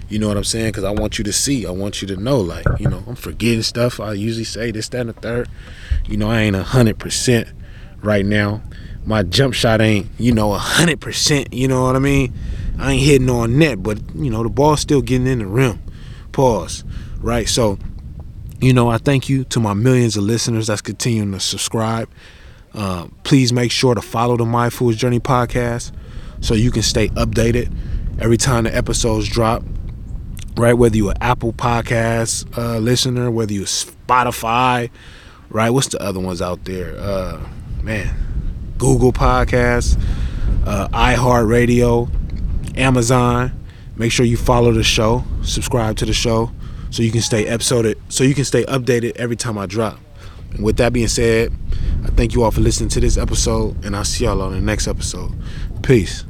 You 0.09 0.19
know 0.19 0.27
what 0.27 0.37
I'm 0.37 0.45
saying? 0.45 0.69
Because 0.69 0.85
I 0.85 0.91
want 0.91 1.19
you 1.19 1.25
to 1.25 1.33
see. 1.33 1.67
I 1.67 1.71
want 1.71 2.03
you 2.03 2.09
to 2.09 2.17
know. 2.17 2.39
Like, 2.39 2.67
you 2.81 2.89
know, 2.89 3.05
I'm 3.07 3.15
forgetting 3.15 3.63
stuff. 3.63 4.01
I 4.01 4.15
usually 4.15 4.45
say 4.45 4.73
this, 4.73 4.89
that, 4.89 5.03
and 5.03 5.11
the 5.11 5.13
third. 5.13 5.49
You 6.07 6.17
know, 6.17 6.29
I 6.29 6.41
ain't 6.41 6.57
a 6.57 6.65
hundred 6.65 6.99
percent 6.99 7.49
right 8.03 8.27
now. 8.27 8.61
My 9.07 9.23
jump 9.23 9.55
shot 9.55 9.81
ain't, 9.81 10.09
you 10.19 10.33
know, 10.33 10.53
a 10.53 10.59
hundred 10.59 11.01
percent. 11.01 11.53
You 11.53 11.69
know 11.69 11.85
what 11.85 11.97
I 11.97 12.01
mean? 12.01 12.35
I 12.79 12.93
ain't 12.93 13.03
hitting 13.03 13.31
on 13.31 13.59
net, 13.59 13.83
but 13.83 13.99
you 14.15 14.31
know, 14.31 14.43
the 14.43 14.49
ball's 14.49 14.81
still 14.81 15.01
getting 15.01 15.29
in 15.29 15.39
the 15.39 15.47
rim. 15.47 15.81
Pause. 16.33 16.85
Right. 17.21 17.49
So, 17.49 17.79
you 18.61 18.73
know, 18.73 18.89
I 18.89 18.99
thank 18.99 19.29
you 19.29 19.45
to 19.45 19.61
my 19.61 19.75
millions 19.75 20.17
of 20.17 20.25
listeners 20.25 20.67
that's 20.67 20.83
continuing 20.83 21.33
to 21.33 21.41
subscribe. 21.41 22.09
Uh, 22.75 23.09
please 23.25 23.53
make 23.53 23.73
sure 23.73 23.95
to 23.95 24.03
follow 24.03 24.37
the 24.37 24.45
My 24.45 24.71
Fool's 24.71 24.97
Journey 24.97 25.21
podcast 25.21 25.93
so 26.41 26.55
you 26.55 26.71
can 26.71 26.83
stay 26.83 27.09
updated 27.11 27.73
every 28.21 28.37
time 28.37 28.65
the 28.65 28.77
episodes 28.77 29.29
drop. 29.29 29.63
Right, 30.57 30.75
whether 30.75 30.97
you're 30.97 31.13
an 31.13 31.19
Apple 31.23 31.55
Podcast 31.55 32.59
uh, 32.59 32.79
listener, 32.79 33.31
whether 33.31 33.53
you're 33.53 33.65
Spotify, 33.65 34.91
right? 35.49 35.71
What's 35.71 35.89
the 35.89 36.03
other 36.03 36.21
ones 36.21 36.43
out 36.43 36.65
there? 36.65 36.99
Uh, 36.99 37.41
man, 37.83 38.15
Google 38.77 39.13
Podcasts, 39.13 39.99
uh, 40.67 40.89
iHeartRadio, 40.89 42.11
Amazon. 42.77 43.53
Make 43.97 44.13
sure 44.13 44.27
you 44.27 44.37
follow 44.37 44.73
the 44.73 44.83
show, 44.83 45.25
subscribe 45.43 45.97
to 45.99 46.05
the 46.05 46.13
show, 46.13 46.51
so 46.91 47.03
you 47.03 47.11
can 47.11 47.23
stay 47.23 47.47
episoded, 47.47 47.99
so 48.09 48.25
you 48.25 48.35
can 48.35 48.45
stay 48.45 48.65
updated 48.65 49.17
every 49.17 49.37
time 49.37 49.59
I 49.59 49.67
drop. 49.67 49.99
And 50.53 50.65
with 50.65 50.77
that 50.79 50.93
being 50.93 51.09
said, 51.09 51.53
I 52.05 52.09
thank 52.09 52.35
you 52.35 52.43
all 52.43 52.51
for 52.51 52.61
listening 52.61 52.89
to 52.91 53.01
this 53.01 53.17
episode, 53.17 53.85
and 53.85 53.97
I'll 53.97 54.05
see 54.05 54.25
y'all 54.25 54.43
on 54.43 54.53
the 54.53 54.61
next 54.61 54.89
episode. 54.89 55.33
Peace. 55.83 56.25